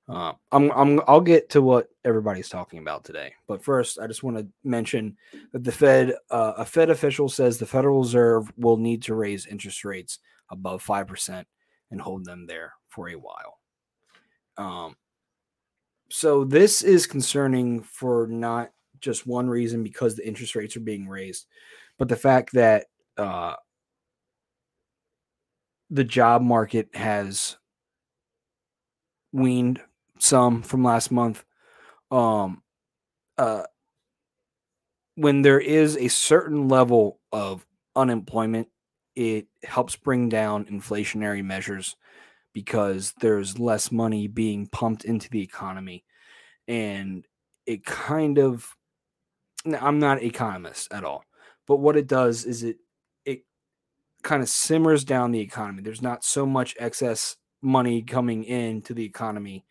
[0.09, 4.21] Uh, I'm, I'm, I'll get to what everybody's talking about today, but first, I just
[4.21, 5.15] want to mention
[5.53, 9.45] that the Fed, uh, a Fed official says the Federal Reserve will need to raise
[9.45, 10.19] interest rates
[10.51, 11.47] above five percent
[11.89, 13.59] and hold them there for a while.
[14.57, 14.97] Um,
[16.09, 21.07] so this is concerning for not just one reason because the interest rates are being
[21.07, 21.47] raised,
[21.97, 22.87] but the fact that
[23.17, 23.55] uh,
[25.89, 27.57] the job market has
[29.31, 29.81] weaned
[30.23, 31.43] some from last month.
[32.09, 32.61] Um,
[33.37, 33.63] uh,
[35.15, 38.67] when there is a certain level of unemployment,
[39.15, 41.95] it helps bring down inflationary measures
[42.53, 46.03] because there's less money being pumped into the economy.
[46.67, 47.25] And
[47.65, 48.75] it kind of,
[49.65, 51.23] I'm not an economist at all,
[51.67, 52.77] but what it does is it,
[53.25, 53.43] it
[54.23, 55.81] kind of simmers down the economy.
[55.83, 59.65] There's not so much excess money coming into the economy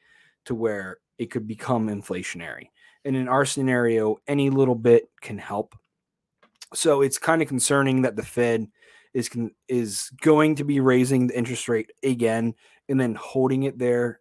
[0.46, 2.68] to where it could become inflationary.
[3.04, 5.74] And in our scenario, any little bit can help.
[6.74, 8.68] So it's kind of concerning that the Fed
[9.14, 9.30] is
[9.68, 12.54] is going to be raising the interest rate again
[12.88, 14.20] and then holding it there,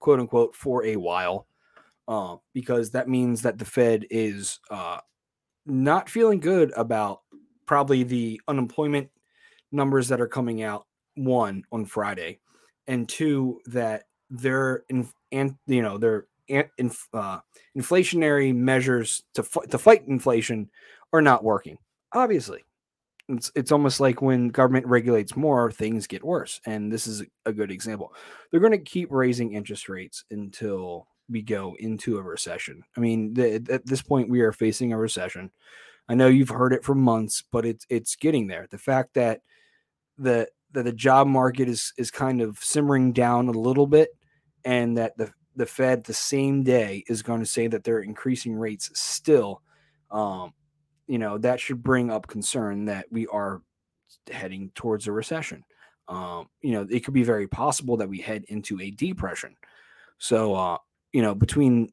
[0.00, 1.46] quote unquote, for a while,
[2.08, 4.98] uh, because that means that the Fed is uh,
[5.66, 7.20] not feeling good about
[7.64, 9.08] probably the unemployment
[9.70, 10.86] numbers that are coming out.
[11.14, 12.40] One on Friday,
[12.86, 17.40] and two that their in, and you know their in, uh,
[17.76, 20.70] inflationary measures to to fight inflation
[21.12, 21.78] are not working.
[22.12, 22.64] Obviously,
[23.28, 27.52] it's it's almost like when government regulates more, things get worse, and this is a
[27.52, 28.12] good example.
[28.50, 32.82] They're going to keep raising interest rates until we go into a recession.
[32.96, 35.50] I mean, the, at this point, we are facing a recession.
[36.08, 38.68] I know you've heard it for months, but it's it's getting there.
[38.70, 39.40] The fact that
[40.18, 44.10] the that the job market is is kind of simmering down a little bit,
[44.64, 48.54] and that the the Fed the same day is going to say that they're increasing
[48.54, 49.62] rates still.
[50.10, 50.52] Um,
[51.06, 53.62] you know that should bring up concern that we are
[54.30, 55.64] heading towards a recession.
[56.08, 59.56] Um, you know, it could be very possible that we head into a depression.
[60.18, 60.78] So, uh,
[61.12, 61.92] you know, between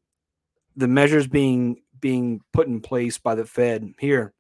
[0.75, 4.33] the measures being being put in place by the Fed here,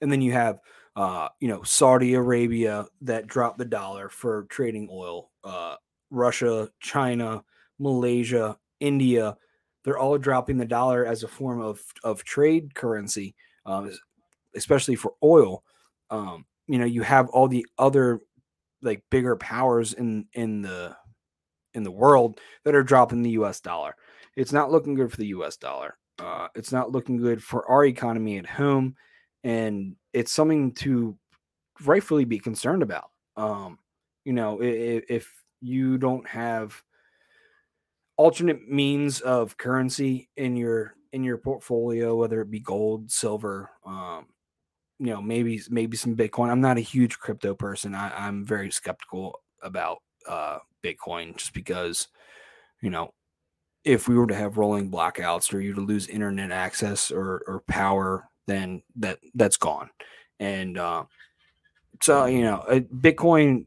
[0.00, 0.58] and then you have
[0.96, 5.76] uh, you know, Saudi Arabia that dropped the dollar for trading oil, uh,
[6.10, 7.44] Russia, China,
[7.78, 9.36] Malaysia, India,
[9.84, 13.92] they're all dropping the dollar as a form of, of trade currency, um,
[14.56, 15.62] especially for oil.
[16.10, 18.20] Um, you know, you have all the other
[18.82, 20.96] like bigger powers in in the
[21.74, 23.60] in the world that are dropping the U.S.
[23.60, 23.94] dollar.
[24.34, 25.56] It's not looking good for the U.S.
[25.56, 25.98] dollar.
[26.18, 28.96] Uh, it's not looking good for our economy at home
[29.44, 31.14] and it's something to
[31.84, 33.10] rightfully be concerned about.
[33.36, 33.78] Um,
[34.24, 36.82] you know, if, if you don't have
[38.16, 44.24] alternate means of currency in your in your portfolio, whether it be gold, silver, um,
[44.98, 46.48] you know, maybe maybe some Bitcoin.
[46.48, 47.94] I'm not a huge crypto person.
[47.94, 52.08] I, am very skeptical about uh, Bitcoin just because,
[52.80, 53.12] you know,
[53.84, 57.62] if we were to have rolling blackouts or you to lose internet access or, or
[57.68, 59.90] power then that that's gone.
[60.40, 61.04] And uh,
[62.02, 63.66] so you know, Bitcoin.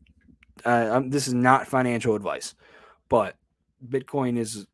[0.65, 2.53] Uh, this is not financial advice,
[3.07, 3.37] but
[3.87, 4.67] Bitcoin is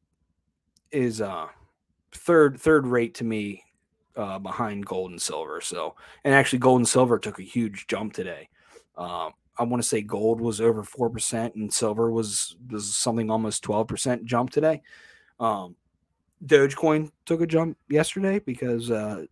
[0.91, 1.47] is uh,
[2.11, 3.63] third third rate to me
[4.15, 5.61] uh, behind gold and silver.
[5.61, 8.49] So, and actually, gold and silver took a huge jump today.
[8.97, 13.29] Um, I want to say gold was over four percent, and silver was was something
[13.29, 14.81] almost twelve percent jump today.
[15.39, 15.75] Um,
[16.45, 19.25] Dogecoin took a jump yesterday because uh,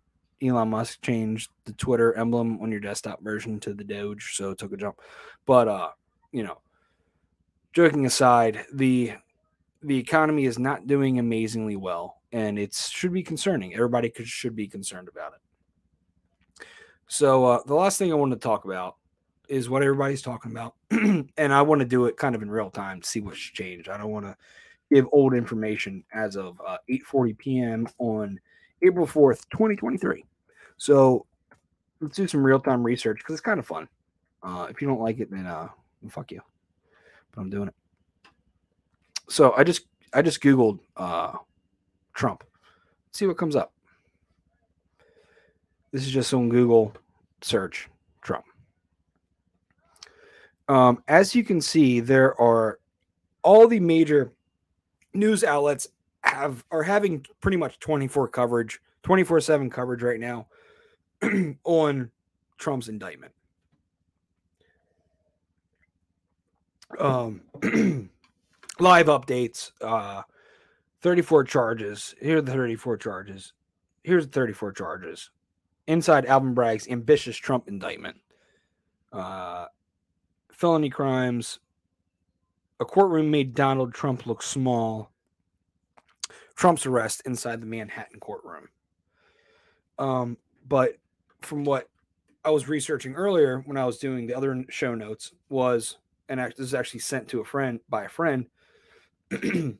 [0.43, 4.58] Elon Musk changed the Twitter emblem on your desktop version to the Doge, so it
[4.58, 4.99] took a jump.
[5.45, 5.89] But uh,
[6.32, 6.60] you know,
[7.73, 9.13] joking aside, the
[9.82, 13.73] the economy is not doing amazingly well, and it should be concerning.
[13.73, 16.65] Everybody could, should be concerned about it.
[17.08, 18.95] So uh, the last thing I want to talk about
[19.49, 22.69] is what everybody's talking about, and I want to do it kind of in real
[22.69, 23.89] time to see what's changed.
[23.89, 24.36] I don't want to
[24.91, 27.88] give old information as of uh, 8:40 p.m.
[27.99, 28.39] on
[28.82, 30.25] April 4th, 2023.
[30.84, 31.26] So
[32.02, 33.88] let's do some real time research because it's kind of fun.
[34.43, 35.69] Uh, if you don't like it, then uh,
[36.10, 36.41] fuck you.
[37.34, 37.74] But I'm doing it.
[39.30, 41.38] So I just I just googled uh,
[42.13, 42.43] Trump.
[43.08, 43.72] Let's see what comes up.
[45.93, 46.93] This is just on Google
[47.41, 47.88] search
[48.22, 48.43] Trump.
[50.67, 52.80] Um, as you can see, there are
[53.41, 54.34] all the major
[55.13, 55.88] news outlets
[56.26, 60.48] have are having pretty much 24 coverage, 24/7 coverage right now
[61.63, 62.12] on
[62.57, 63.33] Trump's indictment.
[66.99, 67.41] Um
[68.79, 70.23] live updates, uh
[71.01, 72.15] 34 charges.
[72.21, 73.53] Here are the 34 charges.
[74.03, 75.31] Here's the 34 charges.
[75.88, 78.17] Inside Alvin Bragg's ambitious Trump indictment.
[79.12, 79.65] Uh
[80.51, 81.59] felony crimes.
[82.79, 85.12] A courtroom made Donald Trump look small.
[86.55, 88.69] Trump's arrest inside the Manhattan courtroom.
[89.99, 90.97] Um, but
[91.45, 91.88] from what
[92.45, 95.97] I was researching earlier when I was doing the other show notes was,
[96.29, 98.47] and this is actually sent to a friend by a friend,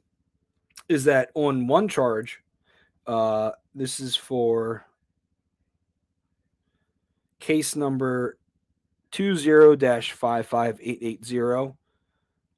[0.90, 2.42] is that on one charge,
[3.06, 4.86] uh, this is for
[7.40, 8.38] case number
[9.12, 11.76] 20-55880.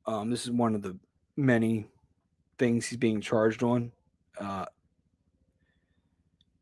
[0.06, 0.98] Um, this is one of the
[1.36, 1.88] many
[2.60, 3.92] things he's being charged on.
[4.40, 4.66] Uh,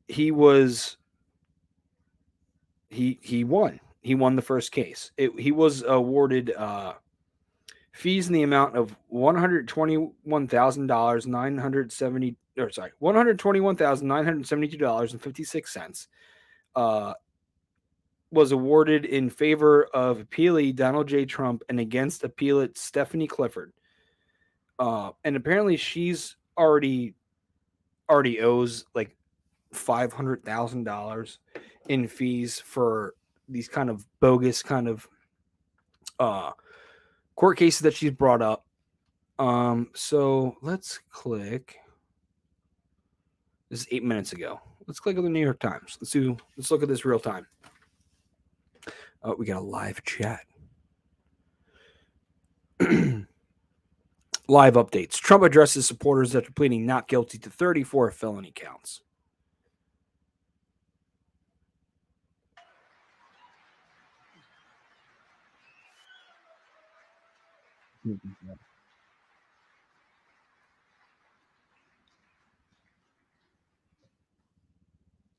[0.08, 0.96] he was
[2.94, 3.80] he he won.
[4.02, 5.12] He won the first case.
[5.18, 6.94] It, he was awarded uh,
[7.92, 12.92] fees in the amount of one hundred twenty-one thousand dollars, nine hundred seventy, or sorry,
[13.00, 16.08] one hundred twenty-one thousand nine hundred seventy-two dollars and fifty-six cents.
[16.76, 17.14] Uh,
[18.32, 21.24] was awarded in favor of appealee Donald J.
[21.24, 23.72] Trump and against appellate Stephanie Clifford.
[24.80, 27.14] Uh, and apparently she's already
[28.10, 29.16] already owes like
[29.72, 31.38] five hundred thousand dollars
[31.90, 33.16] in fees for
[33.50, 35.08] these kind of bogus kind of
[36.20, 36.52] uh
[37.36, 38.66] court cases that she's brought up.
[39.40, 41.78] Um, so let's click.
[43.70, 44.62] This is eight minutes ago.
[44.88, 45.98] Let's click on the New York Times.
[46.00, 46.38] Let's do.
[46.58, 47.48] Let's look at this real time.
[49.24, 50.42] Oh, we got a live chat.
[54.48, 55.14] live updates.
[55.14, 59.02] Trump addresses supporters after pleading not guilty to 34 felony counts.
[68.08, 68.52] Mm-hmm.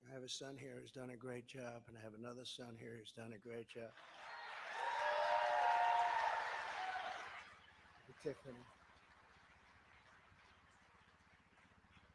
[0.08, 2.76] I have a son here who's done a great job, and I have another son
[2.78, 3.90] here who's done a great job.
[8.22, 8.56] Tiffany.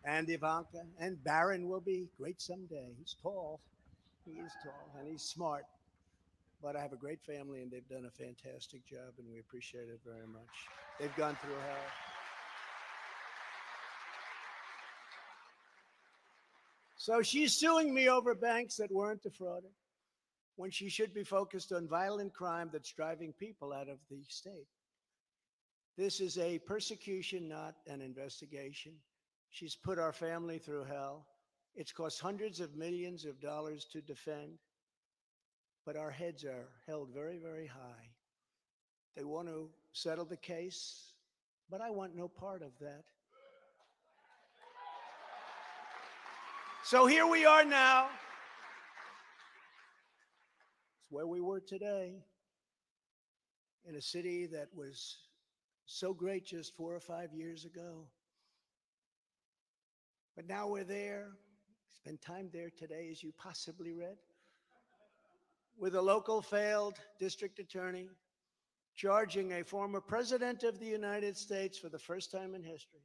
[0.03, 2.87] And Ivanka and Barron will be great someday.
[2.97, 3.59] He's tall.
[4.25, 5.65] He is tall and he's smart.
[6.61, 9.87] But I have a great family and they've done a fantastic job and we appreciate
[9.87, 10.67] it very much.
[10.99, 11.87] They've gone through hell.
[16.97, 19.71] So she's suing me over banks that weren't defrauded
[20.57, 24.67] when she should be focused on violent crime that's driving people out of the state.
[25.97, 28.93] This is a persecution, not an investigation.
[29.49, 31.25] She's put our family through hell.
[31.75, 34.59] It's cost hundreds of millions of dollars to defend,
[35.85, 38.09] but our heads are held very, very high.
[39.15, 41.13] They want to settle the case,
[41.69, 43.03] but I want no part of that.
[46.83, 48.07] So here we are now.
[51.01, 52.23] It's where we were today
[53.87, 55.17] in a city that was
[55.85, 58.05] so great just four or five years ago.
[60.35, 61.31] But now we're there.
[61.95, 64.17] Spend time there today, as you possibly read,
[65.79, 68.07] with a local failed district attorney
[68.95, 72.99] charging a former president of the United States for the first time in history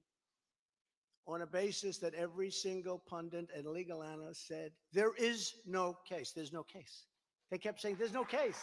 [1.26, 6.32] on a basis that every single pundit and legal analyst said there is no case.
[6.32, 7.06] There's no case.
[7.50, 8.58] They kept saying there's no case.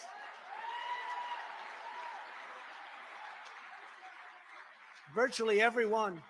[5.16, 6.22] Virtually everyone.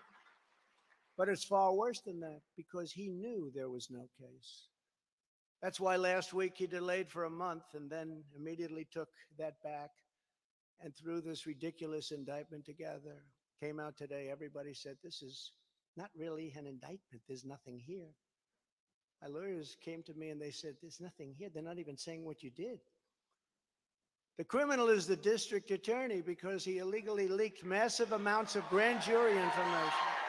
[1.18, 4.68] But it's far worse than that because he knew there was no case.
[5.62, 9.92] That's why last week he delayed for a month and then immediately took that back
[10.84, 13.24] and threw this ridiculous indictment together.
[13.62, 15.52] Came out today, everybody said, This is
[15.96, 17.22] not really an indictment.
[17.28, 18.10] There's nothing here.
[19.22, 21.50] My lawyers came to me and they said, There's nothing here.
[21.54, 22.80] They're not even saying what you did.
[24.40, 29.34] The criminal is the district attorney because he illegally leaked massive amounts of grand jury
[29.34, 30.21] information.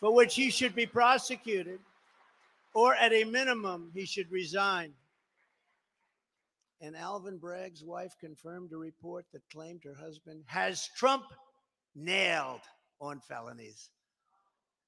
[0.00, 1.80] For which he should be prosecuted,
[2.74, 4.94] or at a minimum, he should resign.
[6.80, 11.24] And Alvin Bragg's wife confirmed a report that claimed her husband has Trump
[11.94, 12.62] nailed
[13.00, 13.90] on felonies.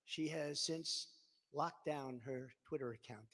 [0.06, 1.08] She has since
[1.52, 3.26] locked down her Twitter account.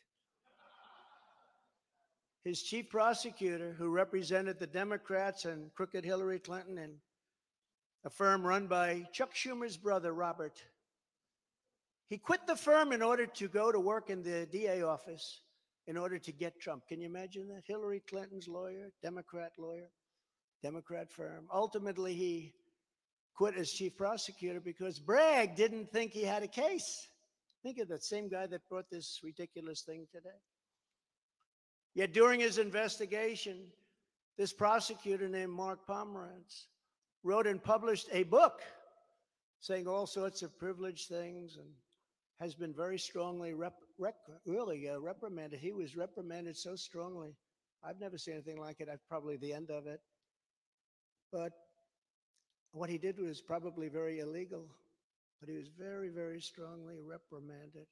[2.45, 6.95] His chief prosecutor, who represented the Democrats and crooked Hillary Clinton and
[8.05, 10.63] a firm run by Chuck Schumer's brother, Robert,
[12.09, 15.43] he quit the firm in order to go to work in the DA office
[15.87, 16.87] in order to get Trump.
[16.89, 17.63] Can you imagine that?
[17.67, 19.91] Hillary Clinton's lawyer, Democrat lawyer,
[20.63, 21.47] Democrat firm.
[21.53, 22.55] Ultimately, he
[23.35, 27.09] quit as chief prosecutor because Bragg didn't think he had a case.
[27.63, 30.29] Think of that same guy that brought this ridiculous thing today.
[31.95, 33.67] Yet during his investigation,
[34.37, 36.67] this prosecutor named Mark Pomerantz
[37.23, 38.63] wrote and published a book
[39.61, 41.69] saying all sorts of privileged things and
[42.41, 44.15] has been very strongly rep, rec,
[44.47, 45.59] really uh, reprimanded.
[45.59, 47.35] He was reprimanded so strongly.
[47.83, 48.89] I've never seen anything like it.
[48.93, 50.01] I've probably the end of it.
[51.33, 51.53] But
[52.73, 54.67] what he did was probably very illegal,
[55.41, 57.87] but he was very, very strongly reprimanded.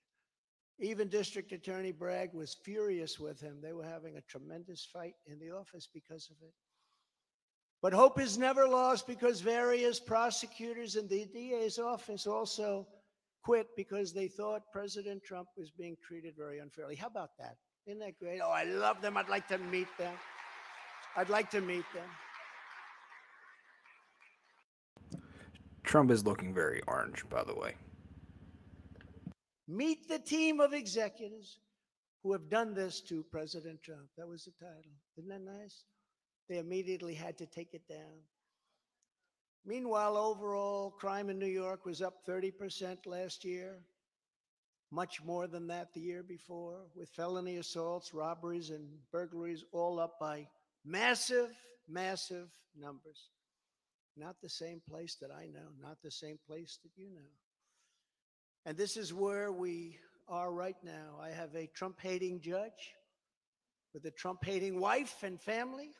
[0.78, 3.58] Even District Attorney Bragg was furious with him.
[3.62, 6.52] They were having a tremendous fight in the office because of it.
[7.82, 12.86] But hope is never lost because various prosecutors in the DA's office also
[13.46, 16.96] quit because they thought President Trump was being treated very unfairly.
[16.96, 17.54] How about that?
[17.86, 18.40] Isn't that great?
[18.44, 19.16] Oh, I love them.
[19.16, 20.14] I'd like to meet them.
[21.16, 22.08] I'd like to meet them.
[25.84, 27.74] Trump is looking very orange, by the way.
[29.68, 31.60] Meet the team of executives
[32.24, 34.08] who have done this to President Trump.
[34.18, 34.90] That was the title.
[35.16, 35.84] Isn't that nice?
[36.48, 38.18] They immediately had to take it down.
[39.66, 43.80] Meanwhile, overall crime in New York was up 30% last year,
[44.92, 50.20] much more than that the year before, with felony assaults, robberies, and burglaries all up
[50.20, 50.46] by
[50.84, 51.50] massive,
[51.88, 52.48] massive
[52.78, 53.30] numbers.
[54.16, 57.32] Not the same place that I know, not the same place that you know.
[58.66, 59.98] And this is where we
[60.28, 61.18] are right now.
[61.20, 62.94] I have a Trump hating judge
[63.92, 65.90] with a Trump hating wife and family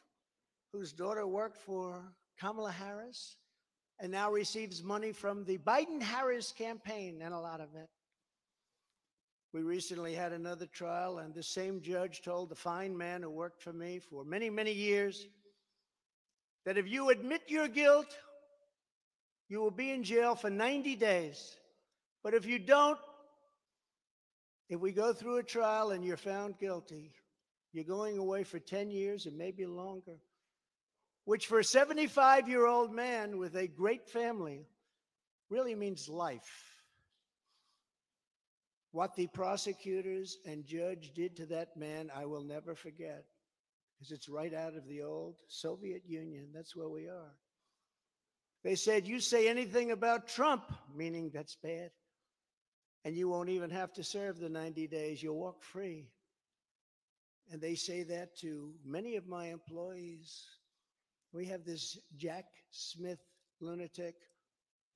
[0.73, 2.01] whose daughter worked for
[2.39, 3.37] Kamala Harris
[3.99, 7.89] and now receives money from the Biden Harris campaign and a lot of it.
[9.53, 13.63] We recently had another trial, and the same judge told the fine man who worked
[13.63, 15.27] for me for many, many years
[16.67, 18.19] that if you admit your guilt,
[19.49, 21.57] you will be in jail for 90 days.
[22.23, 22.99] But if you don't,
[24.69, 27.13] if we go through a trial and you're found guilty,
[27.73, 30.17] you're going away for 10 years and maybe longer
[31.27, 34.65] which for a 75 year old man with a great family
[35.51, 36.73] really means life.
[38.93, 43.25] What the prosecutors and judge did to that man, I will never forget
[43.99, 46.49] because it's right out of the old Soviet Union.
[46.55, 47.35] That's where we are.
[48.63, 51.91] They said, You say anything about Trump, meaning that's bad,
[53.05, 55.23] and you won't even have to serve the 90 days.
[55.23, 56.07] You'll walk free.
[57.53, 60.45] And they say that to many of my employees
[61.37, 63.21] we have this Jack Smith
[63.61, 64.15] lunatic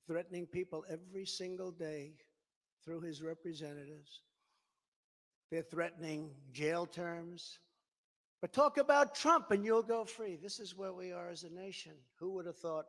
[0.07, 2.13] threatening people every single day
[2.83, 4.21] through his representatives.
[5.51, 7.59] They're threatening jail terms.
[8.41, 10.35] But talk about Trump and you'll go free.
[10.35, 11.91] This is where we are as a nation.
[12.19, 12.85] Who would have thought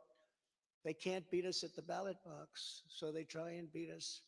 [0.83, 4.21] they can't beat us at the ballot box, so they try and beat us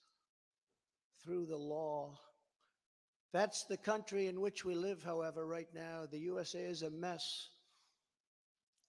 [1.24, 2.20] through the law?
[3.34, 6.06] That's the country in which we live, however, right now.
[6.10, 7.50] The USA is a mess.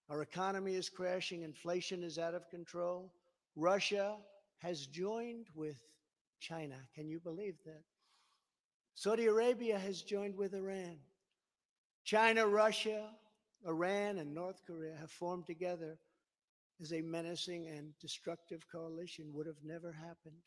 [0.08, 3.12] Our economy is crashing, inflation is out of control.
[3.56, 4.16] Russia
[4.58, 5.76] has joined with
[6.40, 6.76] China.
[6.94, 7.82] Can you believe that?
[8.94, 10.98] Saudi Arabia has joined with Iran.
[12.04, 13.10] China, Russia,
[13.66, 15.98] Iran, and North Korea have formed together
[16.80, 19.32] as a menacing and destructive coalition.
[19.32, 20.40] Would have never happened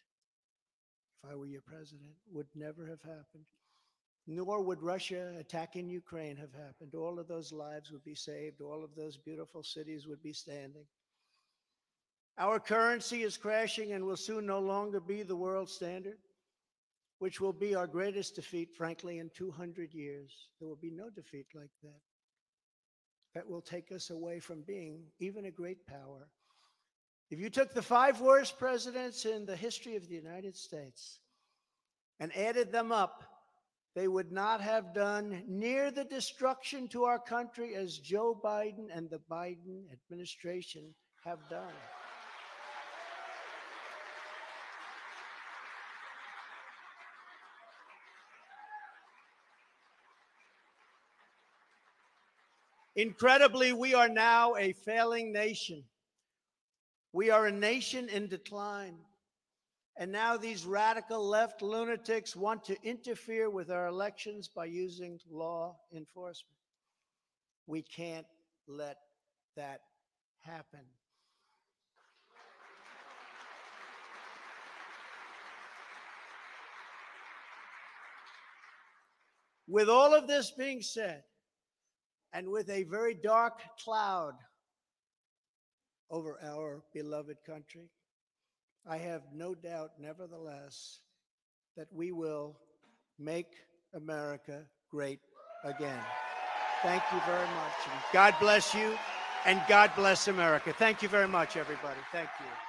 [1.21, 2.13] if I were your president.
[2.31, 3.45] Would never have happened
[4.29, 6.93] nor would Russia attacking Ukraine have happened.
[6.93, 10.85] All of those lives would be saved, all of those beautiful cities would be standing.
[12.37, 16.19] Our currency is crashing and will soon no longer be the world standard,
[17.17, 20.31] which will be our greatest defeat, frankly, in 200 years.
[20.59, 21.99] There will be no defeat like that.
[23.33, 26.27] that will take us away from being even a great power.
[27.29, 31.19] If you took the five worst presidents in the history of the United States
[32.19, 33.38] and added them up,
[33.95, 39.09] they would not have done near the destruction to our country as Joe Biden and
[39.09, 40.93] the Biden administration
[41.25, 41.73] have done.
[52.95, 55.83] Incredibly, we are now a failing nation.
[57.13, 58.97] We are a nation in decline.
[59.99, 65.75] And now these radical left lunatics want to interfere with our elections by using law
[65.93, 66.55] enforcement.
[67.67, 68.25] We can't
[68.65, 68.95] let
[69.57, 69.81] that
[70.39, 70.79] happen.
[79.67, 81.23] With all of this being said,
[82.31, 84.35] and with a very dark cloud
[86.09, 87.89] over our beloved country,
[88.87, 90.99] I have no doubt, nevertheless,
[91.77, 92.59] that we will
[93.17, 93.47] make
[93.93, 95.19] America great
[95.63, 95.99] again.
[96.81, 97.73] Thank you very much.
[98.13, 98.97] God bless you,
[99.45, 100.73] and God bless America.
[100.73, 101.99] Thank you very much, everybody.
[102.11, 102.68] Thank you.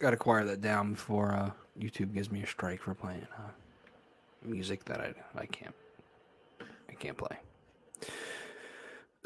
[0.00, 3.50] Got to quiet that down before uh, YouTube gives me a strike for playing uh,
[4.42, 5.74] music that I I can't
[6.88, 7.38] I can't play.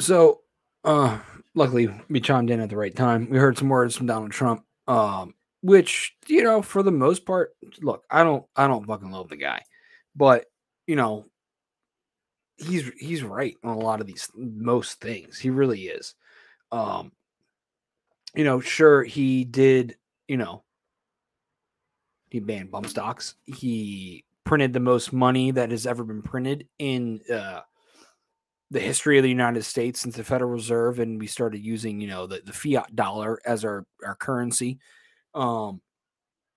[0.00, 0.40] So,
[0.82, 1.20] uh,
[1.54, 3.30] luckily we chimed in at the right time.
[3.30, 7.54] We heard some words from Donald Trump, um, which you know, for the most part,
[7.80, 9.62] look, I don't I don't fucking love the guy,
[10.16, 10.46] but
[10.88, 11.26] you know,
[12.56, 15.38] he's he's right on a lot of these most things.
[15.38, 16.14] He really is.
[16.72, 17.12] Um,
[18.34, 19.94] you know, sure he did
[20.28, 20.64] you know,
[22.30, 23.34] he banned bump stocks.
[23.44, 27.60] He printed the most money that has ever been printed in uh,
[28.70, 32.08] the history of the United States since the Federal Reserve, and we started using, you
[32.08, 34.78] know, the, the fiat dollar as our our currency.
[35.34, 35.80] Um,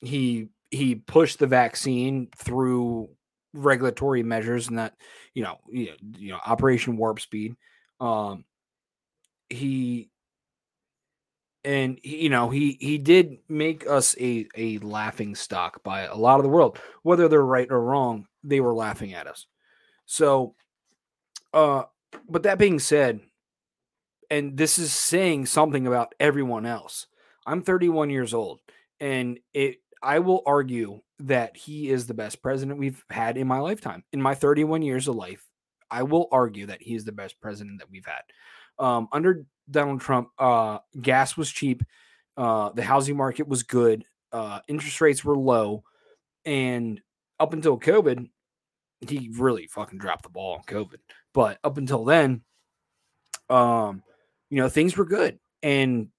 [0.01, 3.09] he he pushed the vaccine through
[3.53, 4.95] regulatory measures, and that
[5.33, 7.55] you know, you know, you know Operation Warp Speed.
[7.99, 8.45] Um,
[9.49, 10.09] he
[11.63, 16.39] and you know he he did make us a a laughing stock by a lot
[16.39, 16.79] of the world.
[17.03, 19.47] Whether they're right or wrong they were laughing at us.
[20.05, 20.55] So
[21.53, 21.83] uh
[22.29, 23.19] but that being said
[24.29, 27.07] and this is saying something about everyone else.
[27.45, 28.59] I'm 31 years old
[28.99, 33.59] and it i will argue that he is the best president we've had in my
[33.59, 34.03] lifetime.
[34.13, 35.47] In my 31 years of life
[35.91, 38.21] i will argue that he is the best president that we've had
[38.79, 41.83] um, under Donald Trump, uh, gas was cheap,
[42.35, 45.83] uh, the housing market was good, uh, interest rates were low,
[46.45, 47.01] and
[47.39, 48.29] up until COVID,
[49.01, 50.97] he really fucking dropped the ball on COVID.
[51.33, 52.41] But up until then,
[53.49, 54.01] um,
[54.49, 56.09] you know, things were good, and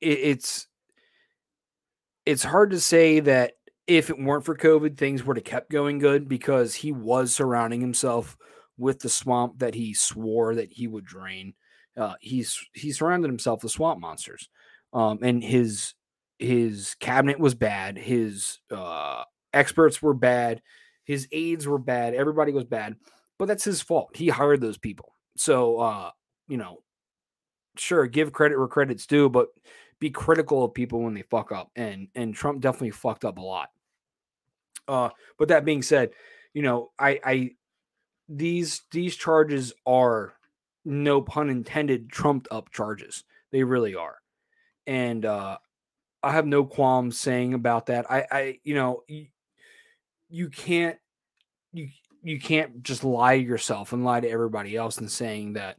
[0.00, 0.66] it, it's
[2.26, 3.54] it's hard to say that
[3.86, 7.80] if it weren't for COVID, things would have kept going good because he was surrounding
[7.80, 8.36] himself
[8.78, 11.54] with the swamp that he swore that he would drain.
[11.96, 14.48] Uh, he's he surrounded himself with swamp monsters,
[14.92, 15.94] um, and his
[16.38, 17.98] his cabinet was bad.
[17.98, 20.62] His uh, experts were bad.
[21.04, 22.14] His aides were bad.
[22.14, 22.94] Everybody was bad,
[23.38, 24.16] but that's his fault.
[24.16, 25.12] He hired those people.
[25.36, 26.10] So uh,
[26.46, 26.78] you know,
[27.76, 29.48] sure, give credit where credit's due, but
[30.00, 31.70] be critical of people when they fuck up.
[31.74, 33.70] And and Trump definitely fucked up a lot.
[34.86, 36.10] Uh, but that being said,
[36.54, 37.50] you know, I I
[38.28, 40.34] these these charges are
[40.84, 43.24] no pun intended trumped up charges.
[43.50, 44.16] They really are.
[44.86, 45.58] And uh
[46.22, 48.10] i have no qualms saying about that.
[48.10, 49.26] I i you know you,
[50.28, 50.98] you can't
[51.72, 51.88] you
[52.22, 55.78] you can't just lie to yourself and lie to everybody else and saying that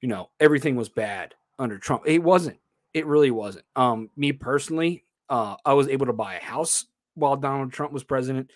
[0.00, 2.02] you know everything was bad under trump.
[2.06, 2.58] It wasn't.
[2.94, 3.66] It really wasn't.
[3.76, 8.04] Um me personally uh i was able to buy a house while donald trump was
[8.04, 8.50] president.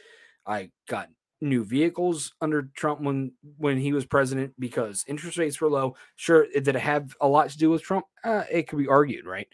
[0.46, 1.08] I got
[1.40, 5.96] new vehicles under Trump when when he was president because interest rates were low.
[6.16, 8.06] Sure, did it have a lot to do with Trump?
[8.24, 9.48] Uh, it could be argued, right?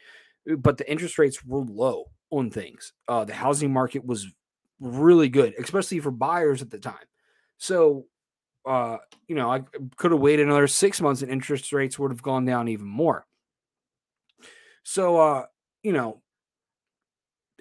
[0.59, 2.93] But the interest rates were low on things.
[3.09, 4.26] Uh, the housing market was
[4.80, 6.95] really good, especially for buyers at the time.
[7.59, 8.07] So,
[8.66, 9.62] uh, you know, I
[9.97, 13.26] could have waited another six months and interest rates would have gone down even more.
[14.82, 15.47] So, uh,
[15.82, 16.22] you know,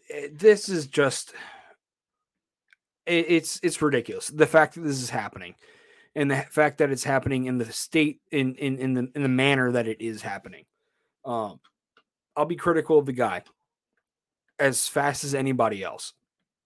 [0.09, 1.33] eh, this is just
[3.05, 5.55] it's it's ridiculous the fact that this is happening
[6.15, 9.29] and the fact that it's happening in the state in in in the in the
[9.29, 10.65] manner that it is happening.
[11.25, 11.59] Um,
[12.35, 13.43] I'll be critical of the guy
[14.59, 16.13] as fast as anybody else,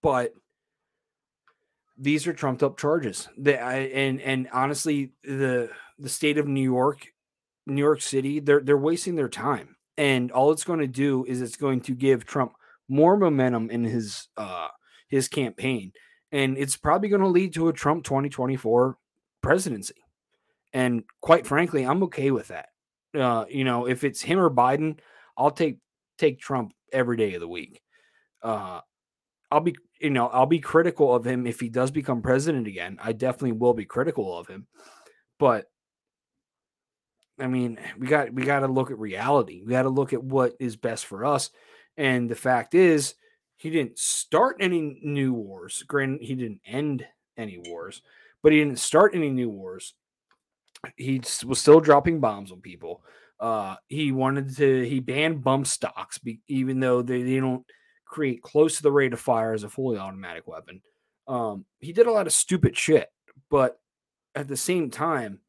[0.03, 0.33] but
[1.97, 3.27] these are trumped up charges.
[3.37, 7.07] That and and honestly, the the state of New York,
[7.65, 11.41] New York City, they're they're wasting their time, and all it's going to do is
[11.41, 12.53] it's going to give Trump
[12.87, 14.67] more momentum in his uh
[15.07, 15.91] his campaign,
[16.31, 18.97] and it's probably going to lead to a Trump 2024
[19.41, 19.95] presidency.
[20.73, 22.69] And quite frankly, I'm okay with that.
[23.17, 24.99] Uh, you know, if it's him or Biden,
[25.37, 25.79] I'll take
[26.17, 27.81] take Trump every day of the week.
[28.43, 28.81] Uh,
[29.49, 32.99] I'll be, you know, I'll be critical of him if he does become president again.
[33.01, 34.67] I definitely will be critical of him,
[35.39, 35.65] but
[37.39, 39.63] I mean, we got we got to look at reality.
[39.65, 41.49] We got to look at what is best for us.
[41.97, 43.15] And the fact is,
[43.59, 45.83] he didn't start any new wars.
[45.85, 47.05] Granted, he didn't end
[47.37, 48.01] any wars,
[48.41, 49.95] but he didn't start any new wars.
[50.95, 53.03] He was still dropping bombs on people.
[53.37, 54.87] Uh, he wanted to.
[54.87, 57.65] He banned bump stocks, be, even though they, they don't
[58.05, 60.81] create close to the rate of fire as a fully automatic weapon.
[61.27, 63.09] Um, he did a lot of stupid shit,
[63.49, 63.77] but
[64.35, 65.41] at the same time,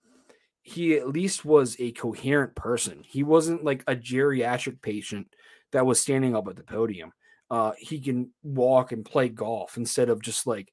[0.63, 3.05] he at least was a coherent person.
[3.07, 5.29] He wasn't like a geriatric patient
[5.71, 7.13] that was standing up at the podium.
[7.51, 10.73] Uh, he can walk and play golf instead of just like,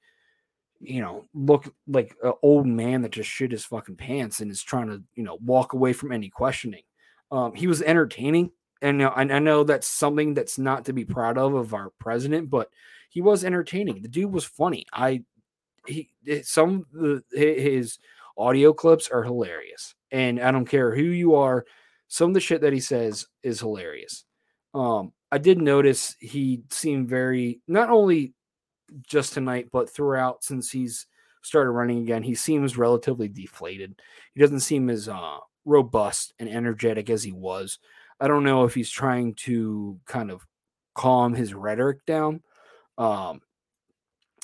[0.79, 4.61] you know, look like an old man that just shit his fucking pants and is
[4.61, 6.83] trying to, you know, walk away from any questioning.
[7.31, 8.51] Um, he was entertaining
[8.81, 12.69] and I know that's something that's not to be proud of of our president, but
[13.09, 14.01] he was entertaining.
[14.01, 14.85] The dude was funny.
[14.93, 15.23] I
[15.87, 16.09] he
[16.43, 17.97] some the his
[18.37, 21.65] audio clips are hilarious, and I don't care who you are.
[22.07, 24.25] Some of the shit that he says is hilarious.
[24.73, 28.33] Um, I did notice he seemed very not only
[29.05, 31.07] just tonight, but throughout since he's
[31.41, 33.99] started running again, he seems relatively deflated.
[34.33, 37.79] He doesn't seem as uh, robust and energetic as he was.
[38.19, 40.45] I don't know if he's trying to kind of
[40.95, 42.41] calm his rhetoric down
[42.97, 43.41] um,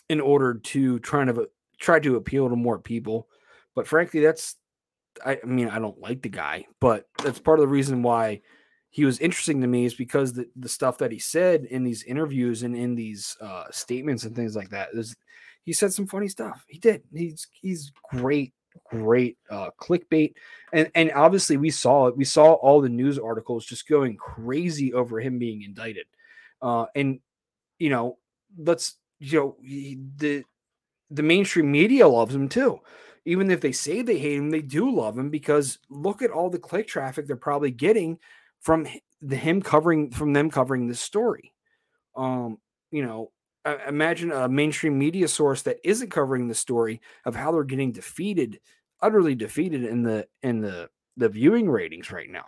[0.10, 3.28] in order to try to try to appeal to more people.
[3.76, 4.56] But frankly, that's
[5.26, 8.42] I, I mean I don't like the guy, but that's part of the reason why
[8.94, 12.04] he was interesting to me is because the, the stuff that he said in these
[12.04, 15.16] interviews and in these uh, statements and things like that is
[15.64, 16.64] he said some funny stuff.
[16.68, 17.02] He did.
[17.12, 18.54] He's he's great
[18.92, 20.36] great uh, clickbait,
[20.74, 22.16] and and obviously we saw it.
[22.16, 26.06] We saw all the news articles just going crazy over him being indicted,
[26.62, 27.20] uh, and
[27.80, 28.20] you know,
[28.60, 29.58] let's you know
[30.18, 30.44] the
[31.10, 32.80] the mainstream media loves him too.
[33.26, 36.52] Even if they say they hate him, they do love him because look at all
[36.52, 38.20] the click traffic they're probably getting
[38.64, 38.88] from
[39.22, 41.54] the him covering from them covering this story.
[42.16, 42.58] Um,
[42.92, 43.32] you know,
[43.88, 48.60] imagine a mainstream media source that isn't covering the story of how they're getting defeated,
[49.02, 52.46] utterly defeated in the in the the viewing ratings right now.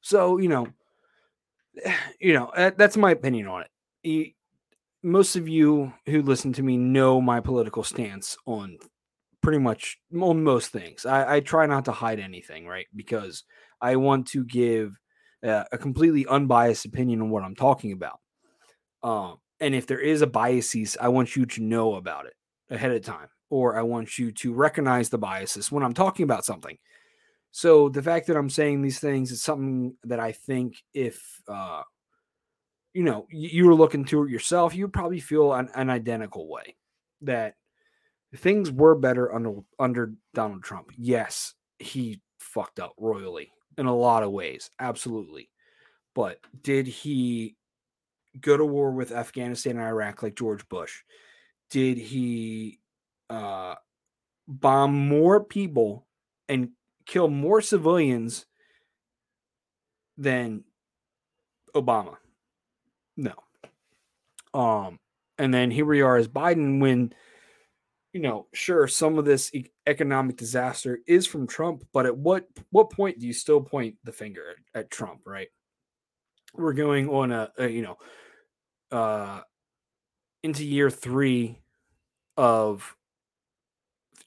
[0.00, 0.68] So you know,
[2.20, 3.64] you know that's my opinion on
[4.02, 4.34] it.
[5.02, 8.78] Most of you who listen to me know my political stance on
[9.40, 11.06] pretty much on most things.
[11.06, 12.86] I, I try not to hide anything, right?
[12.96, 13.44] Because
[13.80, 14.98] I want to give
[15.46, 18.20] uh, a completely unbiased opinion on what I'm talking about.
[19.02, 22.34] Um, and if there is a biases, I want you to know about it
[22.70, 26.44] ahead of time, or I want you to recognize the biases when I'm talking about
[26.44, 26.76] something.
[27.52, 31.82] So the fact that I'm saying these things is something that I think if uh,
[32.92, 36.48] you know you, were looking to it yourself, you would probably feel an, an identical
[36.48, 36.76] way
[37.22, 37.54] that
[38.34, 40.90] things were better under under Donald Trump.
[40.98, 45.50] Yes, he fucked up royally in a lot of ways, absolutely.
[46.14, 47.56] But did he
[48.40, 51.02] go to war with Afghanistan and Iraq like George Bush?
[51.70, 52.80] Did he
[53.28, 53.74] uh,
[54.48, 56.06] bomb more people
[56.48, 56.70] and
[57.06, 58.46] kill more civilians
[60.16, 60.64] than
[61.74, 62.16] Obama?
[63.16, 63.34] No.
[64.54, 64.98] Um,
[65.38, 67.12] and then here we are as Biden when
[68.16, 69.52] you know, sure, some of this
[69.86, 74.12] economic disaster is from Trump, but at what what point do you still point the
[74.12, 75.48] finger at, at Trump, right?
[76.54, 77.98] We're going on a, a you know
[78.90, 79.42] uh,
[80.42, 81.58] into year three
[82.38, 82.96] of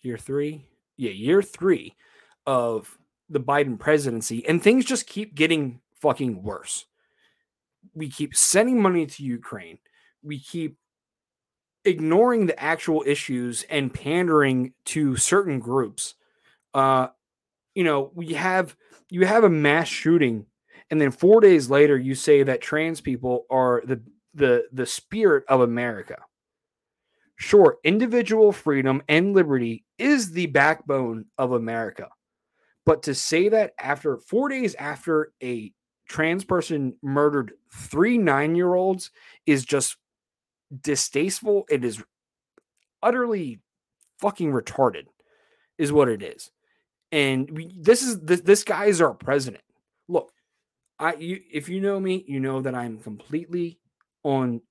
[0.03, 1.95] year three, yeah, year three
[2.45, 2.95] of
[3.27, 6.85] the Biden presidency, and things just keep getting fucking worse.
[7.95, 9.79] We keep sending money to Ukraine.
[10.21, 10.77] We keep
[11.89, 16.15] ignoring the actual issues and pandering to certain groups.
[16.73, 17.07] Uh,
[17.75, 18.75] you know, we have
[19.09, 20.45] you have a mass shooting,
[20.89, 24.01] and then four days later, you say that trans people are the
[24.33, 26.17] the the spirit of America.
[27.35, 32.09] Sure, individual freedom and liberty is the backbone of America.
[32.85, 35.71] But to say that after four days after a
[36.09, 39.11] trans person murdered three nine year olds
[39.45, 39.95] is just
[40.81, 41.65] distasteful.
[41.69, 42.03] It is
[43.01, 43.59] utterly
[44.19, 45.05] fucking retarded,
[45.77, 46.51] is what it is.
[47.11, 49.63] And we, this is this, this guy is our president.
[50.07, 50.31] Look,
[50.99, 53.79] I you if you know me, you know that I'm completely
[54.23, 54.61] on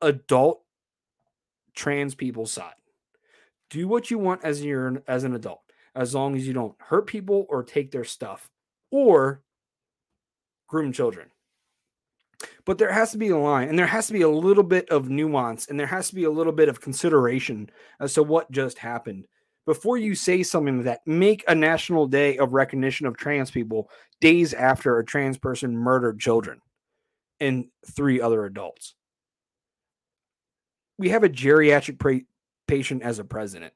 [0.00, 0.62] adult
[1.74, 2.74] trans people's side.
[3.68, 5.62] Do what you want as you're as an adult,
[5.94, 8.50] as long as you don't hurt people or take their stuff
[8.90, 9.42] or
[10.66, 11.28] groom children.
[12.64, 14.88] But there has to be a line and there has to be a little bit
[14.90, 17.70] of nuance and there has to be a little bit of consideration
[18.00, 19.26] as to what just happened
[19.66, 21.06] before you say something like that.
[21.06, 26.18] Make a national day of recognition of trans people days after a trans person murdered
[26.18, 26.60] children
[27.40, 28.94] and three other adults.
[30.98, 32.20] We have a geriatric pra-
[32.66, 33.72] patient as a president,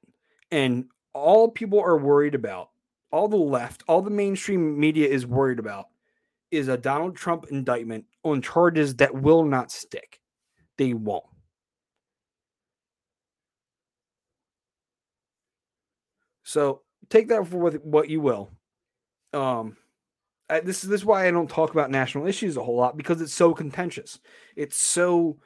[0.50, 2.70] and all people are worried about,
[3.10, 5.86] all the left, all the mainstream media is worried about
[6.50, 10.20] is a Donald Trump indictment on charges that will not stick.
[10.78, 11.24] They won't.
[16.42, 18.50] So take that for what you will.
[19.32, 19.76] Um,
[20.48, 22.96] I, this is this is why I don't talk about national issues a whole lot
[22.96, 24.20] because it's so contentious.
[24.56, 25.38] It's so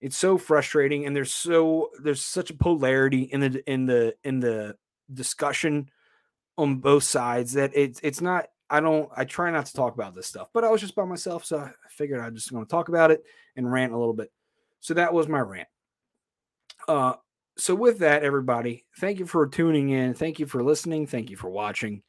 [0.00, 4.40] it's so frustrating, and there's so there's such a polarity in the in the in
[4.40, 4.76] the
[5.12, 5.90] discussion
[6.56, 10.14] on both sides that it's it's not I don't I try not to talk about
[10.14, 12.70] this stuff, but I was just by myself, so I figured I'm just want to
[12.70, 13.22] talk about it
[13.56, 14.30] and rant a little bit.
[14.80, 15.68] So that was my rant.
[16.88, 17.14] Uh
[17.58, 20.12] so with that, everybody, thank you for tuning in.
[20.14, 21.06] Thank you for listening.
[21.06, 22.02] Thank you for watching.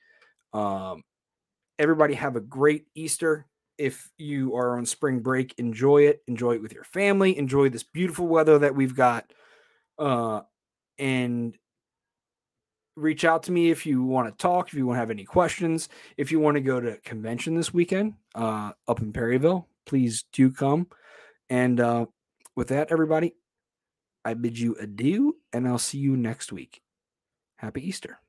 [0.53, 1.03] Um
[1.79, 3.45] everybody have a great Easter.
[3.77, 6.23] If you are on spring break, enjoy it.
[6.27, 7.37] Enjoy it with your family.
[7.37, 9.31] Enjoy this beautiful weather that we've got.
[9.99, 10.41] Uh
[10.97, 11.55] and
[12.97, 15.23] reach out to me if you want to talk, if you want to have any
[15.23, 15.87] questions,
[16.17, 20.51] if you want to go to convention this weekend uh, up in Perryville, please do
[20.51, 20.87] come.
[21.49, 22.07] And uh,
[22.55, 23.35] with that, everybody,
[24.25, 26.81] I bid you adieu, and I'll see you next week.
[27.57, 28.19] Happy Easter.